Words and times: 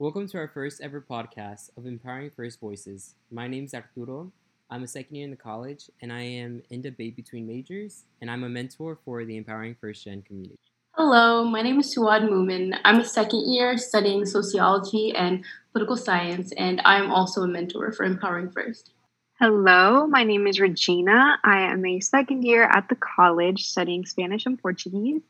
Welcome 0.00 0.28
to 0.28 0.38
our 0.38 0.48
first 0.48 0.80
ever 0.80 1.02
podcast 1.02 1.76
of 1.76 1.84
Empowering 1.84 2.30
First 2.34 2.58
Voices. 2.58 3.16
My 3.30 3.46
name 3.46 3.64
is 3.64 3.74
Arturo. 3.74 4.32
I'm 4.70 4.82
a 4.82 4.88
second 4.88 5.14
year 5.14 5.26
in 5.26 5.30
the 5.30 5.36
college, 5.36 5.90
and 6.00 6.10
I 6.10 6.22
am 6.22 6.62
in 6.70 6.80
debate 6.80 7.16
between 7.16 7.46
majors, 7.46 8.04
and 8.22 8.30
I'm 8.30 8.42
a 8.42 8.48
mentor 8.48 8.96
for 9.04 9.26
the 9.26 9.36
Empowering 9.36 9.76
First 9.78 10.04
Gen 10.04 10.22
community. 10.22 10.56
Hello, 10.92 11.44
my 11.44 11.60
name 11.60 11.78
is 11.80 11.94
Suad 11.94 12.22
Mumin. 12.22 12.78
I'm 12.82 13.00
a 13.00 13.04
second 13.04 13.52
year 13.52 13.76
studying 13.76 14.24
sociology 14.24 15.12
and 15.14 15.44
political 15.74 15.98
science, 15.98 16.50
and 16.56 16.80
I'm 16.86 17.10
also 17.10 17.42
a 17.42 17.46
mentor 17.46 17.92
for 17.92 18.04
Empowering 18.04 18.52
First. 18.52 18.92
Hello, 19.38 20.06
my 20.06 20.24
name 20.24 20.46
is 20.46 20.58
Regina. 20.60 21.38
I 21.44 21.60
am 21.70 21.84
a 21.84 22.00
second 22.00 22.44
year 22.44 22.62
at 22.62 22.88
the 22.88 22.96
college 22.96 23.66
studying 23.66 24.06
Spanish 24.06 24.46
and 24.46 24.58
Portuguese, 24.58 25.20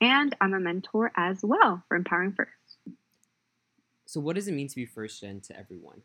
and 0.00 0.36
I'm 0.40 0.54
a 0.54 0.60
mentor 0.60 1.10
as 1.16 1.40
well 1.42 1.82
for 1.88 1.96
Empowering 1.96 2.34
First. 2.34 2.59
So, 4.10 4.18
what 4.18 4.34
does 4.34 4.48
it 4.48 4.54
mean 4.54 4.66
to 4.66 4.74
be 4.74 4.86
first 4.86 5.20
gen 5.20 5.40
to 5.42 5.56
everyone? 5.56 6.02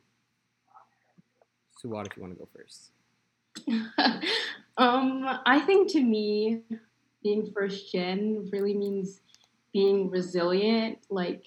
Suad, 1.83 2.05
if 2.05 2.15
you 2.15 2.21
want 2.21 2.35
to 2.35 2.39
go 2.39 2.47
first. 2.55 2.91
um, 4.77 5.25
I 5.47 5.59
think 5.61 5.89
to 5.93 6.01
me, 6.01 6.61
being 7.23 7.51
first 7.51 7.91
gen 7.91 8.47
really 8.53 8.75
means 8.75 9.21
being 9.73 10.11
resilient. 10.11 10.99
Like, 11.09 11.45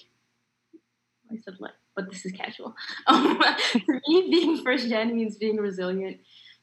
I 1.30 1.36
said, 1.44 1.54
like, 1.60 1.74
but 1.94 2.10
this 2.10 2.26
is 2.26 2.32
casual. 2.32 2.74
Um, 3.06 3.40
for 3.86 4.00
me, 4.08 4.28
being 4.28 4.64
first 4.64 4.88
gen 4.88 5.14
means 5.14 5.36
being 5.36 5.58
resilient. 5.58 6.16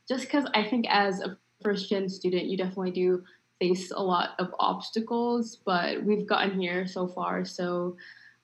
Just 0.10 0.26
because 0.26 0.44
I 0.54 0.66
think 0.66 0.88
as 0.90 1.22
a 1.22 1.38
first 1.64 1.90
gen 1.90 2.10
student, 2.10 2.48
you 2.48 2.58
definitely 2.58 2.92
do 2.92 3.24
face 3.62 3.92
a 3.92 4.04
lot 4.04 4.32
of 4.40 4.54
obstacles, 4.60 5.56
but 5.66 6.04
we've 6.04 6.28
gotten 6.28 6.60
here 6.60 6.86
so 6.86 7.08
far. 7.08 7.46
So 7.46 7.96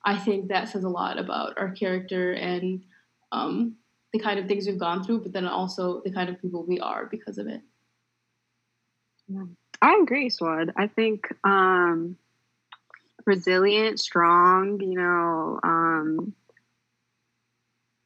I 0.03 0.17
think 0.17 0.47
that 0.47 0.69
says 0.69 0.83
a 0.83 0.89
lot 0.89 1.19
about 1.19 1.57
our 1.57 1.71
character 1.71 2.33
and 2.33 2.83
um, 3.31 3.75
the 4.13 4.19
kind 4.19 4.39
of 4.39 4.47
things 4.47 4.67
we've 4.67 4.79
gone 4.79 5.03
through, 5.03 5.21
but 5.21 5.33
then 5.33 5.45
also 5.45 6.01
the 6.03 6.11
kind 6.11 6.29
of 6.29 6.41
people 6.41 6.65
we 6.65 6.79
are 6.79 7.05
because 7.05 7.37
of 7.37 7.47
it. 7.47 7.61
I 9.81 9.99
agree, 10.01 10.29
Suad. 10.29 10.71
I 10.75 10.87
think 10.87 11.33
um, 11.43 12.17
resilient, 13.25 13.99
strong, 13.99 14.81
you 14.81 14.95
know, 14.95 15.59
um, 15.63 16.33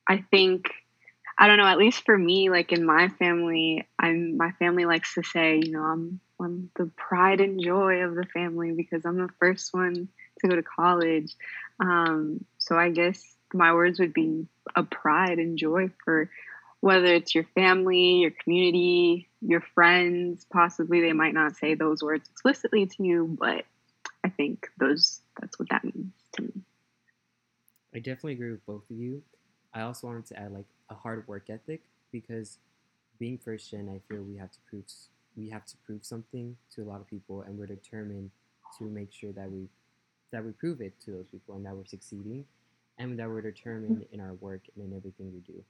I 0.08 0.24
think 0.30 0.70
I 1.38 1.48
don't 1.48 1.58
know, 1.58 1.66
at 1.66 1.78
least 1.78 2.06
for 2.06 2.18
me, 2.18 2.50
like 2.50 2.72
in 2.72 2.86
my 2.86 3.10
family, 3.10 3.88
I'm 4.00 4.38
my 4.38 4.52
family 4.52 4.86
likes 4.86 5.16
to 5.16 5.24
say, 5.24 5.60
you 5.64 5.72
know, 5.72 5.82
I'm 5.82 6.20
I'm 6.40 6.70
the 6.76 6.86
pride 6.96 7.42
and 7.42 7.62
joy 7.62 8.04
of 8.04 8.16
the 8.16 8.26
family 8.26 8.72
because 8.72 9.06
I'm 9.06 9.18
the 9.18 9.34
first 9.40 9.74
one 9.74 10.10
to 10.46 10.56
go 10.56 10.56
to 10.56 10.64
college. 10.64 11.36
Um, 11.80 12.46
so 12.58 12.78
I 12.78 12.90
guess 12.90 13.36
my 13.54 13.74
words 13.74 14.00
would 14.00 14.14
be 14.14 14.48
a 14.76 14.84
pride 14.84 15.40
and 15.40 15.58
joy 15.58 15.90
for 16.04 16.30
whether 16.82 17.08
it's 17.08 17.34
your 17.34 17.46
family, 17.56 18.20
your 18.20 18.32
community, 18.32 19.30
your 19.42 19.62
friends. 19.62 20.46
Possibly 20.52 21.02
they 21.02 21.14
might 21.14 21.34
not 21.34 21.56
say 21.56 21.74
those 21.74 22.04
words 22.04 22.30
explicitly 22.30 22.86
to 22.86 23.04
you, 23.04 23.36
but 23.40 23.66
I 24.24 24.30
think 24.30 24.68
those 24.78 25.22
that's 25.40 25.58
what 25.60 25.70
that 25.70 25.84
means 25.84 26.14
to 26.34 26.44
me. 26.44 26.52
I 27.94 28.00
definitely 28.00 28.34
agree 28.34 28.52
with 28.52 28.66
both 28.66 28.90
of 28.90 28.98
you. 28.98 29.22
I 29.74 29.82
also 29.82 30.08
wanted 30.08 30.26
to 30.28 30.40
add 30.40 30.54
like 30.54 30.66
a 30.90 30.96
hard 30.96 31.28
work 31.28 31.50
ethic 31.50 31.82
because 32.12 32.60
being 33.20 33.38
first 33.38 33.72
gen, 33.72 33.90
I 33.90 34.00
feel 34.08 34.24
we 34.24 34.38
have 34.38 34.52
to 34.52 34.60
prove 34.70 34.86
we 35.36 35.50
have 35.50 35.66
to 35.66 35.78
prove 35.86 36.06
something 36.06 36.56
to 36.76 36.84
a 36.84 36.86
lot 36.86 37.02
of 37.02 37.08
people, 37.10 37.42
and 37.42 37.58
we're 37.58 37.66
determined 37.66 38.32
to 38.78 38.86
make 38.86 39.12
sure 39.12 39.32
that 39.34 39.52
we 39.52 39.68
that 40.32 40.44
we 40.44 40.52
prove 40.52 40.82
it 40.82 40.94
to 41.02 41.12
those 41.12 41.28
people 41.32 41.56
and 41.56 41.66
that 41.66 41.76
we're 41.76 41.86
succeeding 41.86 42.46
and 42.98 43.20
that 43.20 43.30
we're 43.30 43.42
determined 43.42 44.06
in 44.12 44.20
our 44.20 44.34
work 44.36 44.62
and 44.76 44.86
in 44.92 44.98
everything 44.98 45.32
we 45.34 45.40
do 45.42 45.64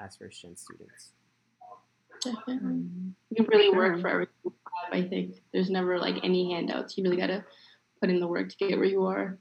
as 0.00 0.16
first 0.16 0.42
gen 0.42 0.56
students. 0.56 1.10
Definitely. 2.22 2.54
Mm-hmm. 2.54 3.08
You 3.30 3.46
really 3.48 3.76
work 3.76 3.94
mm-hmm. 3.94 4.02
for 4.02 4.08
everything. 4.08 4.52
I 4.92 5.02
think 5.02 5.42
there's 5.52 5.70
never 5.70 5.98
like 5.98 6.16
any 6.22 6.52
handouts. 6.52 6.96
You 6.96 7.04
really 7.04 7.16
got 7.16 7.28
to 7.28 7.44
put 8.00 8.10
in 8.10 8.20
the 8.20 8.26
work 8.26 8.50
to 8.50 8.56
get 8.56 8.78
where 8.78 8.86
you 8.86 9.06
are. 9.06 9.38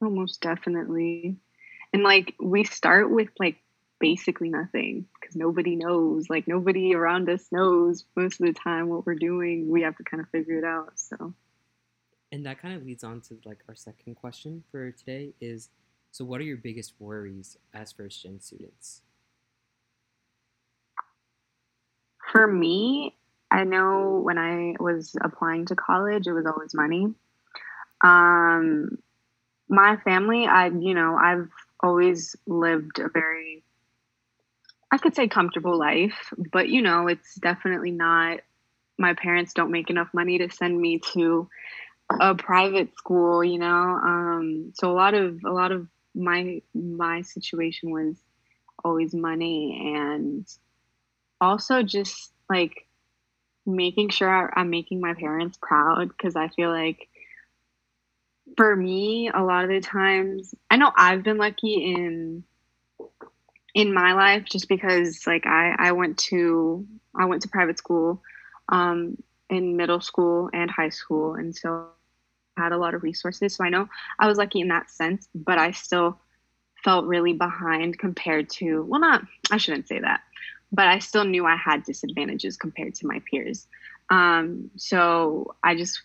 Almost 0.00 0.40
definitely. 0.40 1.36
And 1.92 2.02
like 2.02 2.34
we 2.40 2.64
start 2.64 3.10
with 3.10 3.28
like 3.38 3.56
basically 3.98 4.50
nothing 4.50 5.06
because 5.20 5.36
nobody 5.36 5.76
knows. 5.76 6.28
Like 6.28 6.46
nobody 6.46 6.94
around 6.94 7.28
us 7.28 7.46
knows 7.50 8.04
most 8.14 8.40
of 8.40 8.46
the 8.46 8.52
time 8.52 8.88
what 8.88 9.06
we're 9.06 9.14
doing. 9.14 9.70
We 9.70 9.82
have 9.82 9.96
to 9.96 10.04
kind 10.04 10.22
of 10.22 10.28
figure 10.30 10.58
it 10.58 10.64
out. 10.64 10.92
So 10.96 11.34
and 12.36 12.44
that 12.44 12.60
kind 12.60 12.74
of 12.74 12.84
leads 12.84 13.02
on 13.02 13.22
to 13.22 13.38
like 13.46 13.60
our 13.66 13.74
second 13.74 14.14
question 14.14 14.62
for 14.70 14.90
today 14.90 15.32
is 15.40 15.70
so 16.12 16.22
what 16.22 16.38
are 16.38 16.44
your 16.44 16.58
biggest 16.58 16.92
worries 16.98 17.56
as 17.72 17.92
first 17.92 18.22
gen 18.22 18.38
students? 18.40 19.00
For 22.30 22.46
me 22.46 23.16
i 23.50 23.64
know 23.64 24.20
when 24.22 24.36
i 24.36 24.74
was 24.78 25.16
applying 25.22 25.64
to 25.66 25.74
college 25.76 26.26
it 26.26 26.32
was 26.32 26.44
always 26.46 26.74
money. 26.74 27.14
Um 28.04 28.98
my 29.68 29.96
family 29.96 30.46
i 30.46 30.66
you 30.66 30.92
know 30.92 31.16
i've 31.16 31.48
always 31.82 32.36
lived 32.46 32.98
a 32.98 33.08
very 33.08 33.64
i 34.92 34.98
could 34.98 35.14
say 35.14 35.26
comfortable 35.26 35.78
life 35.78 36.32
but 36.52 36.68
you 36.68 36.82
know 36.82 37.08
it's 37.08 37.34
definitely 37.36 37.90
not 37.90 38.40
my 38.98 39.14
parents 39.14 39.54
don't 39.54 39.70
make 39.70 39.90
enough 39.90 40.08
money 40.12 40.38
to 40.38 40.50
send 40.50 40.78
me 40.78 40.98
to 40.98 41.48
a 42.20 42.34
private 42.34 42.94
school, 42.96 43.44
you 43.44 43.58
know. 43.58 43.66
Um, 43.66 44.72
so 44.74 44.90
a 44.90 44.94
lot 44.94 45.14
of 45.14 45.42
a 45.44 45.50
lot 45.50 45.72
of 45.72 45.86
my 46.14 46.62
my 46.74 47.22
situation 47.22 47.90
was 47.90 48.16
always 48.84 49.14
money 49.14 49.94
and 49.94 50.46
also 51.40 51.82
just 51.82 52.32
like 52.48 52.86
making 53.66 54.10
sure 54.10 54.52
I'm 54.56 54.70
making 54.70 55.00
my 55.00 55.14
parents 55.14 55.58
proud 55.60 56.08
because 56.08 56.36
I 56.36 56.48
feel 56.48 56.70
like 56.70 57.08
for 58.56 58.74
me 58.76 59.30
a 59.34 59.42
lot 59.42 59.64
of 59.64 59.70
the 59.70 59.80
times 59.80 60.54
I 60.70 60.76
know 60.76 60.92
I've 60.96 61.22
been 61.22 61.38
lucky 61.38 61.74
in 61.94 62.44
in 63.74 63.92
my 63.92 64.12
life 64.14 64.44
just 64.44 64.68
because 64.68 65.26
like 65.26 65.46
I 65.46 65.74
I 65.78 65.92
went 65.92 66.18
to 66.30 66.86
I 67.14 67.26
went 67.26 67.42
to 67.42 67.48
private 67.48 67.78
school 67.78 68.22
um 68.68 69.16
in 69.50 69.76
middle 69.76 70.00
school 70.00 70.50
and 70.52 70.70
high 70.70 70.88
school 70.88 71.34
and 71.34 71.54
so 71.54 71.88
had 72.56 72.72
a 72.72 72.78
lot 72.78 72.94
of 72.94 73.02
resources. 73.02 73.54
So 73.54 73.64
I 73.64 73.68
know 73.68 73.88
I 74.18 74.26
was 74.26 74.38
lucky 74.38 74.60
in 74.60 74.68
that 74.68 74.90
sense, 74.90 75.28
but 75.34 75.58
I 75.58 75.70
still 75.72 76.18
felt 76.84 77.06
really 77.06 77.32
behind 77.32 77.98
compared 77.98 78.48
to, 78.50 78.84
well, 78.84 79.00
not, 79.00 79.22
I 79.50 79.56
shouldn't 79.56 79.88
say 79.88 79.98
that, 80.00 80.20
but 80.72 80.86
I 80.86 80.98
still 80.98 81.24
knew 81.24 81.46
I 81.46 81.56
had 81.56 81.84
disadvantages 81.84 82.56
compared 82.56 82.94
to 82.96 83.06
my 83.06 83.20
peers. 83.30 83.66
Um, 84.10 84.70
so 84.76 85.54
I 85.62 85.74
just, 85.74 86.00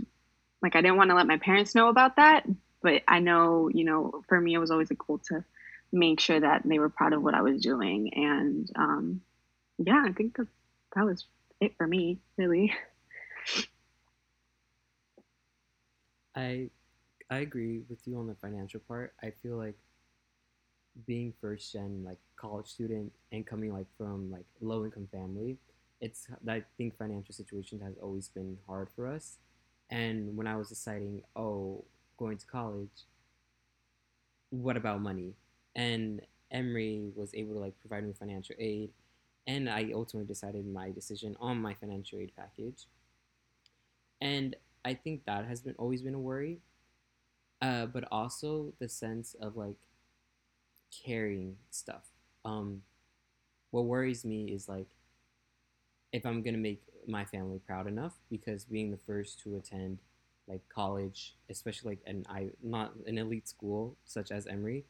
like, 0.62 0.76
I 0.76 0.82
didn't 0.82 0.98
want 0.98 1.10
to 1.10 1.16
let 1.16 1.28
my 1.28 1.38
parents 1.38 1.76
know 1.76 1.90
about 1.90 2.16
that, 2.16 2.48
but 2.82 3.04
I 3.08 3.20
know, 3.20 3.70
you 3.74 3.84
know, 3.84 4.24
for 4.28 4.40
me, 4.40 4.54
it 4.54 4.60
was 4.60 4.72
always 4.72 4.92
a 4.92 4.96
goal 4.96 5.20
to 5.30 5.44
make 5.92 6.20
sure 6.20 6.40
that 6.40 6.62
they 6.66 6.80
were 6.80 6.90
proud 6.90 7.14
of 7.14 7.22
what 7.22 7.36
I 7.36 7.42
was 7.42 7.62
doing. 7.62 8.14
And 8.14 8.72
um, 8.76 9.22
yeah, 9.78 10.04
I 10.06 10.12
think 10.14 10.38
that 10.38 10.48
that 10.96 11.06
was 11.06 11.26
it 11.60 11.76
for 11.78 11.86
me, 11.86 12.20
really. 12.38 12.74
I 16.36 16.70
I 17.30 17.40
agree 17.40 17.84
with 17.90 18.08
you 18.08 18.18
on 18.20 18.28
the 18.28 18.36
financial 18.36 18.80
part. 18.82 19.14
I 19.24 19.32
feel 19.32 19.58
like 19.58 19.78
being 21.08 21.34
first 21.42 21.72
gen 21.72 22.04
like 22.06 22.18
college 22.36 22.68
student 22.68 23.12
and 23.32 23.46
coming 23.46 23.74
like 23.74 23.88
from 23.98 24.30
like 24.32 24.46
low 24.60 24.84
income 24.86 25.08
family, 25.12 25.58
it's 26.00 26.28
I 26.48 26.64
think 26.78 26.98
financial 26.98 27.34
situation 27.34 27.80
has 27.82 27.96
always 28.02 28.28
been 28.30 28.58
hard 28.68 28.90
for 28.96 29.08
us. 29.08 29.38
And 29.90 30.36
when 30.38 30.48
I 30.48 30.56
was 30.56 30.70
deciding, 30.70 31.24
oh, 31.36 31.84
going 32.18 32.38
to 32.38 32.46
college, 32.46 33.06
what 34.50 34.78
about 34.78 35.02
money? 35.02 35.34
And 35.76 36.22
Emory 36.52 37.12
was 37.16 37.34
able 37.34 37.54
to 37.54 37.60
like 37.60 37.80
provide 37.80 38.06
me 38.06 38.14
financial 38.14 38.56
aid, 38.60 38.92
and 39.48 39.70
I 39.70 39.92
ultimately 39.94 40.28
decided 40.28 40.66
my 40.68 40.92
decision 40.92 41.36
on 41.40 41.62
my 41.62 41.74
financial 41.74 42.20
aid 42.20 42.32
package. 42.36 42.88
And 44.22 44.56
I 44.86 44.94
think 44.94 45.26
that 45.26 45.46
has 45.46 45.62
been 45.62 45.76
always 45.78 46.02
been 46.02 46.14
a 46.16 46.20
worry, 46.20 46.60
uh, 47.62 47.86
but 47.88 48.06
also 48.12 48.74
the 48.80 48.90
sense 48.90 49.36
of 49.42 49.56
like 49.56 49.78
carrying 51.06 51.58
stuff. 51.70 52.04
Um, 52.46 52.82
what 53.72 53.86
worries 53.86 54.26
me 54.26 54.46
is 54.52 54.70
like 54.70 54.88
if 56.12 56.26
I'm 56.26 56.42
gonna 56.42 56.58
make 56.58 56.82
my 57.08 57.26
family 57.26 57.60
proud 57.66 57.88
enough 57.88 58.14
because 58.30 58.66
being 58.66 58.92
the 58.92 58.98
first 58.98 59.40
to 59.42 59.56
attend 59.56 60.00
like 60.48 60.62
college, 60.70 61.36
especially 61.50 61.92
like 61.92 62.00
an 62.06 62.26
I 62.30 62.50
not 62.62 62.94
an 63.08 63.18
elite 63.18 63.48
school 63.48 63.96
such 64.06 64.32
as 64.32 64.48
Emory, 64.48 64.84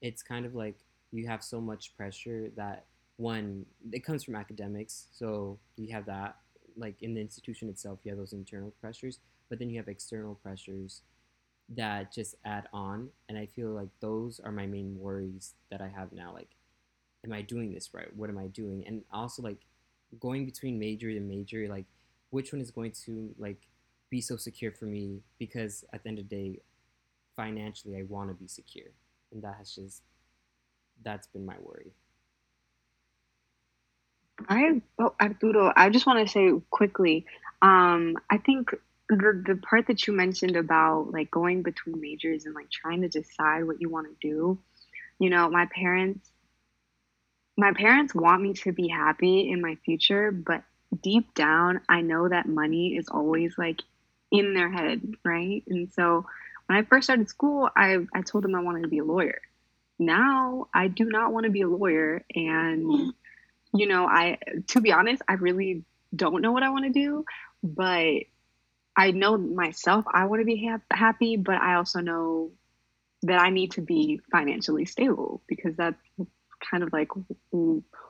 it's 0.00 0.22
kind 0.22 0.44
of 0.46 0.54
like 0.54 0.76
you 1.12 1.26
have 1.28 1.42
so 1.44 1.60
much 1.60 1.96
pressure 1.96 2.50
that 2.56 2.84
one 3.16 3.64
it 3.92 4.04
comes 4.04 4.24
from 4.24 4.34
academics, 4.34 5.06
so 5.12 5.58
you 5.76 5.92
have 5.92 6.06
that 6.06 6.36
like 6.76 7.00
in 7.02 7.14
the 7.14 7.20
institution 7.20 7.68
itself, 7.68 8.00
you 8.02 8.10
have 8.10 8.18
those 8.18 8.32
internal 8.32 8.72
pressures, 8.80 9.20
but 9.48 9.58
then 9.58 9.70
you 9.70 9.78
have 9.78 9.88
external 9.88 10.34
pressures 10.36 11.02
that 11.68 12.12
just 12.12 12.34
add 12.44 12.64
on 12.72 13.08
and 13.28 13.38
i 13.38 13.46
feel 13.46 13.70
like 13.70 13.88
those 14.00 14.40
are 14.44 14.52
my 14.52 14.66
main 14.66 14.98
worries 14.98 15.54
that 15.70 15.80
i 15.80 15.88
have 15.88 16.12
now 16.12 16.32
like 16.32 16.56
am 17.24 17.32
i 17.32 17.40
doing 17.40 17.72
this 17.72 17.92
right? 17.94 18.14
What 18.16 18.30
am 18.30 18.38
i 18.38 18.46
doing? 18.48 18.84
And 18.86 19.02
also 19.12 19.42
like 19.42 19.58
going 20.20 20.44
between 20.44 20.78
major 20.78 21.08
and 21.08 21.28
major 21.28 21.66
like 21.68 21.86
which 22.30 22.52
one 22.52 22.60
is 22.60 22.70
going 22.70 22.92
to 23.06 23.34
like 23.38 23.60
be 24.10 24.20
so 24.20 24.36
secure 24.36 24.72
for 24.72 24.84
me? 24.84 25.20
Because 25.38 25.84
at 25.92 26.02
the 26.02 26.08
end 26.10 26.18
of 26.18 26.28
the 26.28 26.36
day 26.36 26.60
financially 27.36 27.98
i 27.98 28.02
want 28.04 28.30
to 28.30 28.34
be 28.34 28.46
secure 28.46 28.86
and 29.32 29.42
that 29.42 29.56
has 29.58 29.74
just 29.74 30.02
that's 31.02 31.26
been 31.26 31.44
my 31.44 31.56
worry. 31.60 31.92
I 34.48 34.80
oh, 34.98 35.14
Arturo, 35.20 35.72
I 35.76 35.90
just 35.90 36.06
want 36.06 36.26
to 36.26 36.32
say 36.32 36.52
quickly. 36.70 37.26
Um, 37.62 38.16
I 38.30 38.38
think 38.38 38.74
the 39.08 39.42
the 39.46 39.56
part 39.56 39.86
that 39.88 40.06
you 40.06 40.12
mentioned 40.12 40.56
about 40.56 41.10
like 41.12 41.30
going 41.30 41.62
between 41.62 42.00
majors 42.00 42.46
and 42.46 42.54
like 42.54 42.70
trying 42.70 43.02
to 43.02 43.08
decide 43.08 43.64
what 43.64 43.80
you 43.80 43.90
want 43.90 44.08
to 44.08 44.28
do. 44.28 44.58
You 45.18 45.30
know, 45.30 45.48
my 45.50 45.66
parents 45.66 46.30
my 47.56 47.72
parents 47.72 48.14
want 48.14 48.42
me 48.42 48.52
to 48.54 48.72
be 48.72 48.88
happy 48.88 49.50
in 49.50 49.60
my 49.60 49.76
future, 49.84 50.32
but 50.32 50.64
deep 51.02 51.34
down, 51.34 51.80
I 51.88 52.00
know 52.00 52.28
that 52.28 52.48
money 52.48 52.96
is 52.96 53.08
always 53.08 53.56
like 53.56 53.80
in 54.32 54.54
their 54.54 54.70
head, 54.70 55.02
right? 55.24 55.62
And 55.68 55.92
so 55.92 56.26
when 56.66 56.78
I 56.78 56.82
first 56.82 57.04
started 57.04 57.28
school, 57.28 57.68
I 57.76 57.98
I 58.14 58.22
told 58.22 58.44
them 58.44 58.54
I 58.54 58.62
wanted 58.62 58.82
to 58.82 58.88
be 58.88 58.98
a 58.98 59.04
lawyer. 59.04 59.40
Now 59.98 60.68
I 60.74 60.88
do 60.88 61.04
not 61.04 61.32
want 61.32 61.44
to 61.44 61.50
be 61.50 61.62
a 61.62 61.68
lawyer 61.68 62.24
and 62.34 63.12
you 63.74 63.86
know, 63.86 64.06
I 64.06 64.38
to 64.68 64.80
be 64.80 64.92
honest, 64.92 65.22
I 65.28 65.34
really 65.34 65.84
don't 66.14 66.42
know 66.42 66.52
what 66.52 66.62
I 66.62 66.70
want 66.70 66.84
to 66.84 66.90
do, 66.90 67.24
but 67.62 68.24
I 68.96 69.10
know 69.10 69.36
myself 69.36 70.04
I 70.12 70.26
want 70.26 70.40
to 70.40 70.46
be 70.46 70.66
ha- 70.66 70.80
happy, 70.90 71.36
but 71.36 71.56
I 71.56 71.74
also 71.74 72.00
know 72.00 72.50
that 73.22 73.40
I 73.40 73.50
need 73.50 73.72
to 73.72 73.80
be 73.80 74.20
financially 74.30 74.84
stable 74.84 75.42
because 75.46 75.74
that's 75.76 75.96
kind 76.70 76.82
of 76.82 76.92
like 76.92 77.08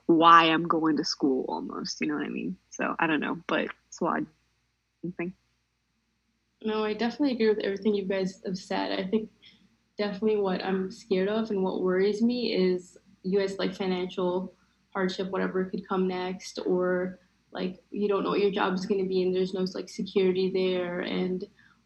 why 0.06 0.44
I'm 0.44 0.66
going 0.66 0.96
to 0.96 1.04
school 1.04 1.44
almost, 1.48 2.00
you 2.00 2.08
know 2.08 2.14
what 2.14 2.26
I 2.26 2.28
mean? 2.28 2.56
So 2.70 2.94
I 2.98 3.06
don't 3.06 3.20
know, 3.20 3.38
but 3.46 3.68
Suad, 3.92 4.26
anything? 5.02 5.32
No, 6.62 6.84
I 6.84 6.94
definitely 6.94 7.32
agree 7.32 7.48
with 7.48 7.64
everything 7.64 7.94
you 7.94 8.04
guys 8.04 8.42
have 8.44 8.56
said. 8.56 8.98
I 8.98 9.06
think 9.06 9.28
definitely 9.96 10.36
what 10.36 10.64
I'm 10.64 10.90
scared 10.90 11.28
of 11.28 11.50
and 11.50 11.62
what 11.62 11.82
worries 11.82 12.22
me 12.22 12.52
is 12.54 12.96
guys 13.32 13.58
like 13.58 13.74
financial 13.74 14.54
hardship, 14.94 15.30
whatever 15.30 15.64
could 15.64 15.86
come 15.86 16.08
next, 16.08 16.58
or 16.66 17.18
like 17.54 17.80
you 17.90 18.08
don't 18.08 18.24
know 18.24 18.30
what 18.30 18.40
your 18.40 18.50
job 18.50 18.74
is 18.74 18.84
going 18.84 19.00
to 19.00 19.08
be 19.08 19.22
and 19.22 19.34
there's 19.34 19.54
no 19.54 19.64
like 19.74 19.88
security 19.88 20.50
there. 20.50 21.00
And 21.00 21.44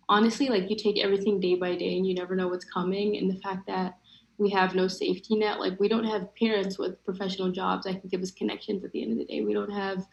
honestly, 0.09 0.49
like 0.49 0.71
you 0.71 0.77
take 0.77 0.99
everything 0.99 1.39
day 1.39 1.55
by 1.55 1.77
day 1.77 1.97
and 1.97 2.07
you 2.07 2.15
never 2.15 2.35
know 2.35 2.49
what's 2.49 2.65
coming. 2.65 3.19
And 3.19 3.31
the 3.31 3.41
fact 3.41 3.67
that 3.67 3.99
we 4.39 4.51
have 4.51 4.75
no 4.75 4.89
safety 4.89 5.37
net, 5.37 5.61
like 5.61 5.79
we 5.79 5.89
don't 5.89 6.05
have 6.05 6.35
parents 6.37 6.79
with 6.79 7.05
professional 7.05 7.53
jobs 7.53 7.85
that 7.85 8.01
can 8.01 8.09
give 8.09 8.23
us 8.23 8.31
connections 8.31 8.83
at 8.85 8.93
the 8.93 9.03
end 9.03 9.13
of 9.13 9.19
the 9.19 9.27
day. 9.27 9.43
We 9.43 9.53
don't 9.53 9.71
have 9.71 10.07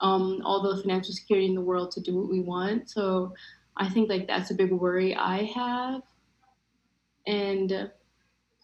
um, 0.00 0.42
all 0.44 0.60
the 0.62 0.82
financial 0.82 1.14
security 1.14 1.46
in 1.46 1.54
the 1.54 1.60
world 1.60 1.92
to 1.92 2.00
do 2.00 2.18
what 2.18 2.28
we 2.28 2.40
want. 2.40 2.90
So 2.90 3.32
I 3.76 3.88
think 3.88 4.10
like 4.10 4.26
that's 4.26 4.50
a 4.50 4.54
big 4.54 4.72
worry 4.72 5.14
I 5.14 5.44
have. 5.44 6.02
And 7.26 7.90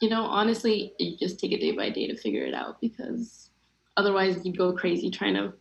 you 0.00 0.08
know, 0.08 0.24
honestly, 0.24 0.94
you 0.98 1.16
just 1.16 1.38
take 1.38 1.52
it 1.52 1.60
day 1.60 1.70
by 1.70 1.88
day 1.88 2.08
to 2.08 2.16
figure 2.16 2.44
it 2.44 2.54
out 2.54 2.80
because 2.80 3.50
otherwise 3.96 4.44
you'd 4.44 4.58
go 4.58 4.72
crazy 4.72 5.10
trying 5.10 5.34
to 5.34 5.52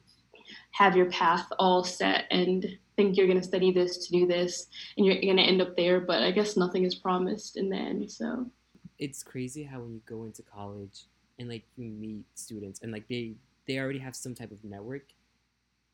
have 0.71 0.95
your 0.95 1.09
path 1.09 1.47
all 1.59 1.83
set 1.83 2.25
and 2.31 2.65
think 2.95 3.17
you're 3.17 3.27
going 3.27 3.39
to 3.39 3.47
study 3.47 3.71
this 3.71 4.05
to 4.05 4.11
do 4.11 4.27
this 4.27 4.67
and 4.97 5.05
you're 5.05 5.19
going 5.21 5.37
to 5.37 5.43
end 5.43 5.61
up 5.61 5.75
there 5.75 5.99
but 5.99 6.23
i 6.23 6.31
guess 6.31 6.57
nothing 6.57 6.83
is 6.83 6.95
promised 6.95 7.57
in 7.57 7.69
the 7.69 7.75
end 7.75 8.09
so 8.09 8.45
it's 8.99 9.23
crazy 9.23 9.63
how 9.63 9.79
when 9.79 9.93
you 9.93 10.01
go 10.05 10.23
into 10.25 10.41
college 10.41 11.05
and 11.39 11.49
like 11.49 11.63
you 11.77 11.89
meet 11.89 12.25
students 12.35 12.81
and 12.81 12.91
like 12.91 13.07
they 13.07 13.33
they 13.67 13.79
already 13.79 13.99
have 13.99 14.15
some 14.15 14.35
type 14.35 14.51
of 14.51 14.63
network 14.63 15.03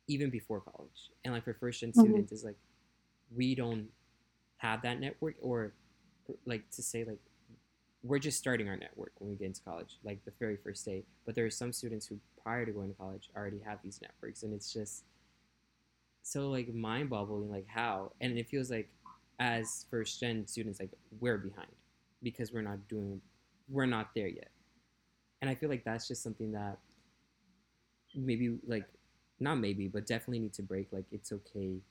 even 0.08 0.30
before 0.30 0.62
college 0.62 1.12
and 1.24 1.34
like 1.34 1.44
for 1.44 1.54
first 1.54 1.82
gen 1.82 1.90
mm-hmm. 1.90 2.02
students 2.02 2.32
is 2.32 2.44
like 2.44 2.58
we 3.36 3.56
don't 3.56 3.88
have 4.58 4.82
that 4.82 5.00
network 5.00 5.36
or 5.42 5.74
like 6.46 6.70
to 6.72 6.82
say 6.82 7.04
like 7.04 7.20
we're 8.04 8.20
just 8.20 8.38
starting 8.38 8.68
our 8.70 8.78
network 8.78 9.12
when 9.20 9.30
we 9.30 9.36
get 9.36 9.46
into 9.46 9.62
college, 9.62 9.98
like 10.04 10.24
the 10.26 10.32
very 10.40 10.58
first 10.58 10.86
day. 10.86 11.04
But 11.26 11.36
there 11.36 11.46
are 11.46 11.52
some 11.52 11.74
students 11.74 12.06
who, 12.06 12.18
prior 12.48 12.66
to 12.66 12.72
going 12.72 12.88
to 12.88 12.96
college, 12.96 13.30
already 13.36 13.60
have 13.60 13.78
these 13.84 14.00
networks, 14.02 14.44
and 14.44 14.54
it's 14.54 14.72
just 14.72 15.04
so 16.24 16.50
like 16.50 16.74
mind 16.74 17.10
boggling, 17.10 17.52
like 17.52 17.68
how, 17.68 18.14
and 18.22 18.38
it 18.38 18.48
feels 18.48 18.72
like 18.72 18.90
as 19.40 19.86
first 19.92 20.22
gen 20.22 20.48
students, 20.48 20.80
like 20.80 20.92
we're 21.20 21.38
behind 21.38 21.68
because 22.24 22.54
we're 22.54 22.62
not 22.62 22.88
doing, 22.88 23.20
we're 23.68 23.86
not 23.86 24.12
there 24.16 24.30
yet, 24.30 24.52
and 25.42 25.50
I 25.50 25.56
feel 25.56 25.68
like 25.68 25.84
that's 25.84 26.08
just 26.08 26.24
something 26.24 26.54
that 26.54 26.78
maybe 28.16 28.58
like 28.66 28.86
not 29.42 29.56
maybe, 29.56 29.90
but 29.90 30.06
definitely 30.08 30.40
need 30.40 30.54
to 30.54 30.64
break. 30.64 30.88
Like 30.94 31.06
it's 31.12 31.34
okay. 31.34 31.82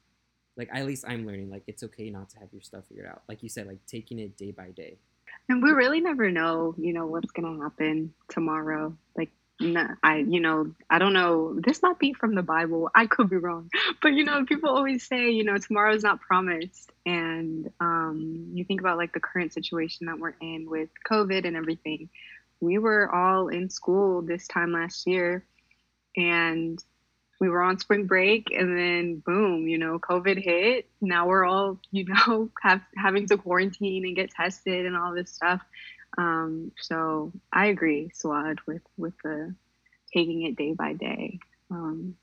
Like 0.57 0.71
at 0.73 0.87
least 0.87 1.05
I'm 1.07 1.27
learning. 1.27 1.51
Like 1.51 1.65
it's 1.67 1.83
okay 1.83 2.09
not 2.09 2.31
to 2.31 2.39
have 2.39 2.49
your 2.51 2.63
stuff 2.63 2.85
figured 2.89 3.07
out. 3.07 3.23
Like 3.29 3.43
you 3.43 3.51
said, 3.51 3.67
like 3.67 3.85
taking 3.87 4.19
it 4.19 4.39
day 4.39 4.53
by 4.53 4.71
day. 4.71 4.97
And 5.51 5.63
we 5.63 5.71
really 5.71 6.01
never 6.01 6.31
know, 6.31 6.75
you 6.79 6.95
know, 6.95 7.07
what's 7.07 7.31
gonna 7.33 7.63
happen 7.63 8.15
tomorrow. 8.31 8.97
Like, 9.17 9.31
I, 9.61 10.25
you 10.29 10.41
know, 10.41 10.75
I 10.91 10.99
don't 10.99 11.15
know. 11.15 11.59
This 11.59 11.83
might 11.83 11.99
be 11.99 12.13
from 12.13 12.35
the 12.35 12.43
Bible. 12.43 12.91
I 12.95 13.07
could 13.07 13.31
be 13.31 13.37
wrong, 13.37 13.71
but 14.03 14.13
you 14.13 14.25
know, 14.25 14.45
people 14.45 14.71
always 14.71 15.07
say, 15.07 15.31
you 15.31 15.45
know, 15.45 15.57
tomorrow 15.57 15.95
is 15.95 16.03
not 16.03 16.21
promised. 16.21 16.91
And 17.07 17.71
um, 17.81 18.51
you 18.53 18.65
think 18.65 18.81
about 18.81 18.99
like 18.99 19.13
the 19.13 19.21
current 19.21 19.55
situation 19.55 20.07
that 20.07 20.19
we're 20.19 20.35
in 20.41 20.69
with 20.69 20.91
COVID 21.11 21.47
and 21.47 21.57
everything. 21.57 22.11
We 22.61 22.79
were 22.79 23.15
all 23.15 23.49
in 23.49 23.71
school 23.71 24.23
this 24.23 24.47
time 24.47 24.73
last 24.73 25.07
year, 25.07 25.45
and 26.17 26.83
we 27.41 27.49
were 27.49 27.63
on 27.63 27.79
spring 27.79 28.07
break 28.07 28.51
and 28.51 28.77
then 28.77 29.23
boom, 29.25 29.69
you 29.69 29.79
know, 29.79 29.99
COVID 29.99 30.43
hit. 30.43 30.89
Now 31.01 31.27
we're 31.27 31.45
all, 31.45 31.79
you 31.91 32.07
know, 32.07 32.51
have, 32.63 32.81
having 32.97 33.27
to 33.29 33.37
quarantine 33.37 34.07
and 34.07 34.17
get 34.17 34.31
tested 34.31 34.87
and 34.87 34.97
all 34.97 35.15
this 35.15 35.33
stuff. 35.33 35.61
Um, 36.19 36.73
so 36.81 37.33
I 37.53 37.67
agree, 37.67 38.11
Suad, 38.15 38.59
with 38.67 38.83
with 38.97 39.15
the 39.23 39.55
taking 40.13 40.43
it 40.43 40.57
day 40.57 40.73
by 40.73 40.95
day. 40.95 41.39
Um, 41.71 42.17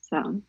so, 0.00 0.42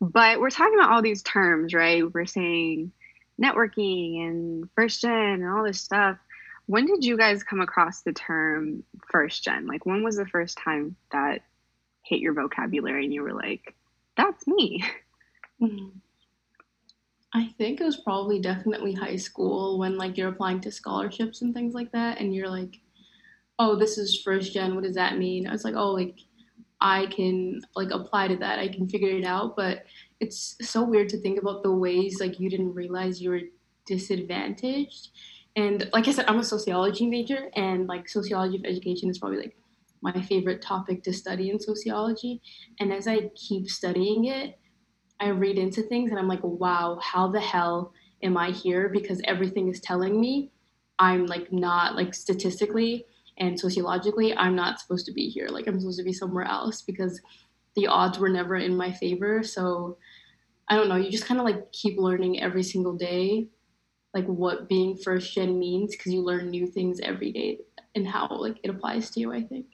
but 0.00 0.40
we're 0.40 0.50
talking 0.50 0.78
about 0.78 0.90
all 0.90 1.02
these 1.02 1.22
terms, 1.22 1.74
right? 1.74 2.04
We're 2.12 2.26
saying 2.26 2.92
networking 3.40 4.26
and 4.26 4.68
first 4.74 5.00
gen 5.00 5.10
and 5.12 5.48
all 5.48 5.64
this 5.64 5.80
stuff. 5.80 6.18
When 6.66 6.86
did 6.86 7.04
you 7.04 7.16
guys 7.16 7.44
come 7.44 7.60
across 7.60 8.02
the 8.02 8.12
term 8.12 8.82
first 9.10 9.44
gen? 9.44 9.66
Like, 9.66 9.86
when 9.86 10.02
was 10.02 10.16
the 10.16 10.26
first 10.26 10.58
time 10.58 10.96
that 11.12 11.42
hit 12.02 12.20
your 12.20 12.34
vocabulary 12.34 13.04
and 13.04 13.14
you 13.14 13.22
were 13.22 13.34
like, 13.34 13.74
that's 14.16 14.46
me? 14.46 14.84
I 17.36 17.52
think 17.58 17.82
it 17.82 17.84
was 17.84 17.98
probably 17.98 18.40
definitely 18.40 18.94
high 18.94 19.16
school 19.16 19.78
when 19.78 19.98
like 19.98 20.16
you're 20.16 20.30
applying 20.30 20.58
to 20.62 20.72
scholarships 20.72 21.42
and 21.42 21.52
things 21.52 21.74
like 21.74 21.92
that 21.92 22.18
and 22.18 22.34
you're 22.34 22.48
like, 22.48 22.80
oh, 23.58 23.76
this 23.76 23.98
is 23.98 24.22
first 24.24 24.54
gen. 24.54 24.74
What 24.74 24.84
does 24.84 24.94
that 24.94 25.18
mean? 25.18 25.46
I 25.46 25.52
was 25.52 25.62
like, 25.62 25.74
oh, 25.76 25.90
like 25.90 26.16
I 26.80 27.06
can 27.14 27.60
like 27.74 27.90
apply 27.90 28.28
to 28.28 28.36
that. 28.36 28.58
I 28.58 28.68
can 28.68 28.88
figure 28.88 29.10
it 29.10 29.24
out. 29.26 29.54
But 29.54 29.84
it's 30.18 30.56
so 30.62 30.82
weird 30.82 31.10
to 31.10 31.20
think 31.20 31.38
about 31.38 31.62
the 31.62 31.72
ways 31.72 32.20
like 32.20 32.40
you 32.40 32.48
didn't 32.48 32.74
realize 32.74 33.20
you 33.20 33.28
were 33.28 33.42
disadvantaged. 33.86 35.10
And 35.56 35.90
like 35.92 36.08
I 36.08 36.12
said, 36.12 36.24
I'm 36.28 36.38
a 36.38 36.44
sociology 36.44 37.06
major 37.06 37.50
and 37.54 37.86
like 37.86 38.08
sociology 38.08 38.56
of 38.56 38.64
education 38.64 39.10
is 39.10 39.18
probably 39.18 39.40
like 39.40 39.56
my 40.00 40.22
favorite 40.22 40.62
topic 40.62 41.02
to 41.02 41.12
study 41.12 41.50
in 41.50 41.60
sociology. 41.60 42.40
And 42.80 42.94
as 42.94 43.06
I 43.06 43.30
keep 43.34 43.68
studying 43.68 44.24
it, 44.24 44.58
I 45.20 45.28
read 45.28 45.58
into 45.58 45.82
things 45.82 46.10
and 46.10 46.18
I'm 46.18 46.28
like, 46.28 46.42
wow, 46.42 46.98
how 47.02 47.28
the 47.28 47.40
hell 47.40 47.92
am 48.22 48.36
I 48.36 48.50
here? 48.50 48.88
Because 48.88 49.20
everything 49.24 49.68
is 49.68 49.80
telling 49.80 50.20
me 50.20 50.50
I'm 50.98 51.26
like 51.26 51.52
not 51.52 51.94
like 51.94 52.14
statistically 52.14 53.06
and 53.38 53.58
sociologically, 53.58 54.36
I'm 54.36 54.56
not 54.56 54.80
supposed 54.80 55.06
to 55.06 55.12
be 55.12 55.28
here. 55.28 55.48
Like 55.48 55.66
I'm 55.66 55.78
supposed 55.78 55.98
to 55.98 56.04
be 56.04 56.12
somewhere 56.12 56.44
else 56.44 56.82
because 56.82 57.20
the 57.74 57.86
odds 57.86 58.18
were 58.18 58.30
never 58.30 58.56
in 58.56 58.76
my 58.76 58.92
favor. 58.92 59.42
So 59.42 59.98
I 60.68 60.76
don't 60.76 60.88
know, 60.88 60.96
you 60.96 61.10
just 61.10 61.26
kind 61.26 61.38
of 61.38 61.46
like 61.46 61.70
keep 61.72 61.98
learning 61.98 62.40
every 62.40 62.62
single 62.62 62.94
day, 62.94 63.48
like 64.14 64.26
what 64.26 64.68
being 64.68 64.96
first 64.96 65.32
gen 65.34 65.58
means 65.58 65.94
because 65.94 66.12
you 66.12 66.22
learn 66.22 66.50
new 66.50 66.66
things 66.66 67.00
every 67.00 67.30
day 67.32 67.60
and 67.94 68.06
how 68.06 68.28
like 68.30 68.58
it 68.62 68.70
applies 68.70 69.10
to 69.10 69.20
you, 69.20 69.32
I 69.32 69.42
think. 69.42 69.66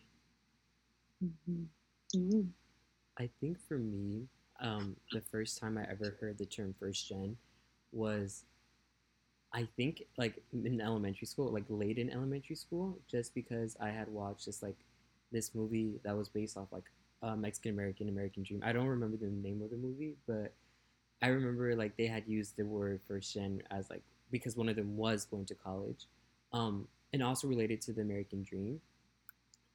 Mm-hmm. 1.24 1.62
Mm-hmm. 2.16 2.40
I 3.18 3.30
think 3.40 3.58
for 3.68 3.78
me, 3.78 4.26
um, 4.62 4.96
the 5.12 5.20
first 5.20 5.58
time 5.58 5.78
I 5.78 5.84
ever 5.90 6.16
heard 6.20 6.38
the 6.38 6.46
term 6.46 6.74
first 6.80 7.08
gen 7.08 7.36
was, 7.92 8.44
I 9.52 9.68
think, 9.76 10.04
like 10.16 10.42
in 10.52 10.80
elementary 10.80 11.26
school, 11.26 11.52
like 11.52 11.64
late 11.68 11.98
in 11.98 12.10
elementary 12.10 12.56
school, 12.56 12.98
just 13.10 13.34
because 13.34 13.76
I 13.80 13.90
had 13.90 14.08
watched 14.08 14.46
this 14.46 14.62
like 14.62 14.76
this 15.30 15.54
movie 15.54 16.00
that 16.04 16.16
was 16.16 16.28
based 16.28 16.56
off 16.56 16.68
like 16.72 16.84
a 17.22 17.36
Mexican 17.36 17.72
American 17.72 18.08
American 18.08 18.42
Dream. 18.44 18.62
I 18.64 18.72
don't 18.72 18.86
remember 18.86 19.16
the 19.18 19.26
name 19.26 19.62
of 19.62 19.70
the 19.70 19.76
movie, 19.76 20.16
but 20.26 20.54
I 21.22 21.28
remember 21.28 21.74
like 21.76 21.96
they 21.96 22.06
had 22.06 22.24
used 22.26 22.56
the 22.56 22.64
word 22.64 23.00
first 23.08 23.34
gen 23.34 23.62
as 23.70 23.90
like 23.90 24.02
because 24.30 24.56
one 24.56 24.68
of 24.68 24.76
them 24.76 24.96
was 24.96 25.26
going 25.26 25.46
to 25.46 25.54
college, 25.54 26.06
um, 26.52 26.88
and 27.12 27.22
also 27.22 27.48
related 27.48 27.82
to 27.82 27.92
the 27.92 28.02
American 28.02 28.42
dream. 28.42 28.80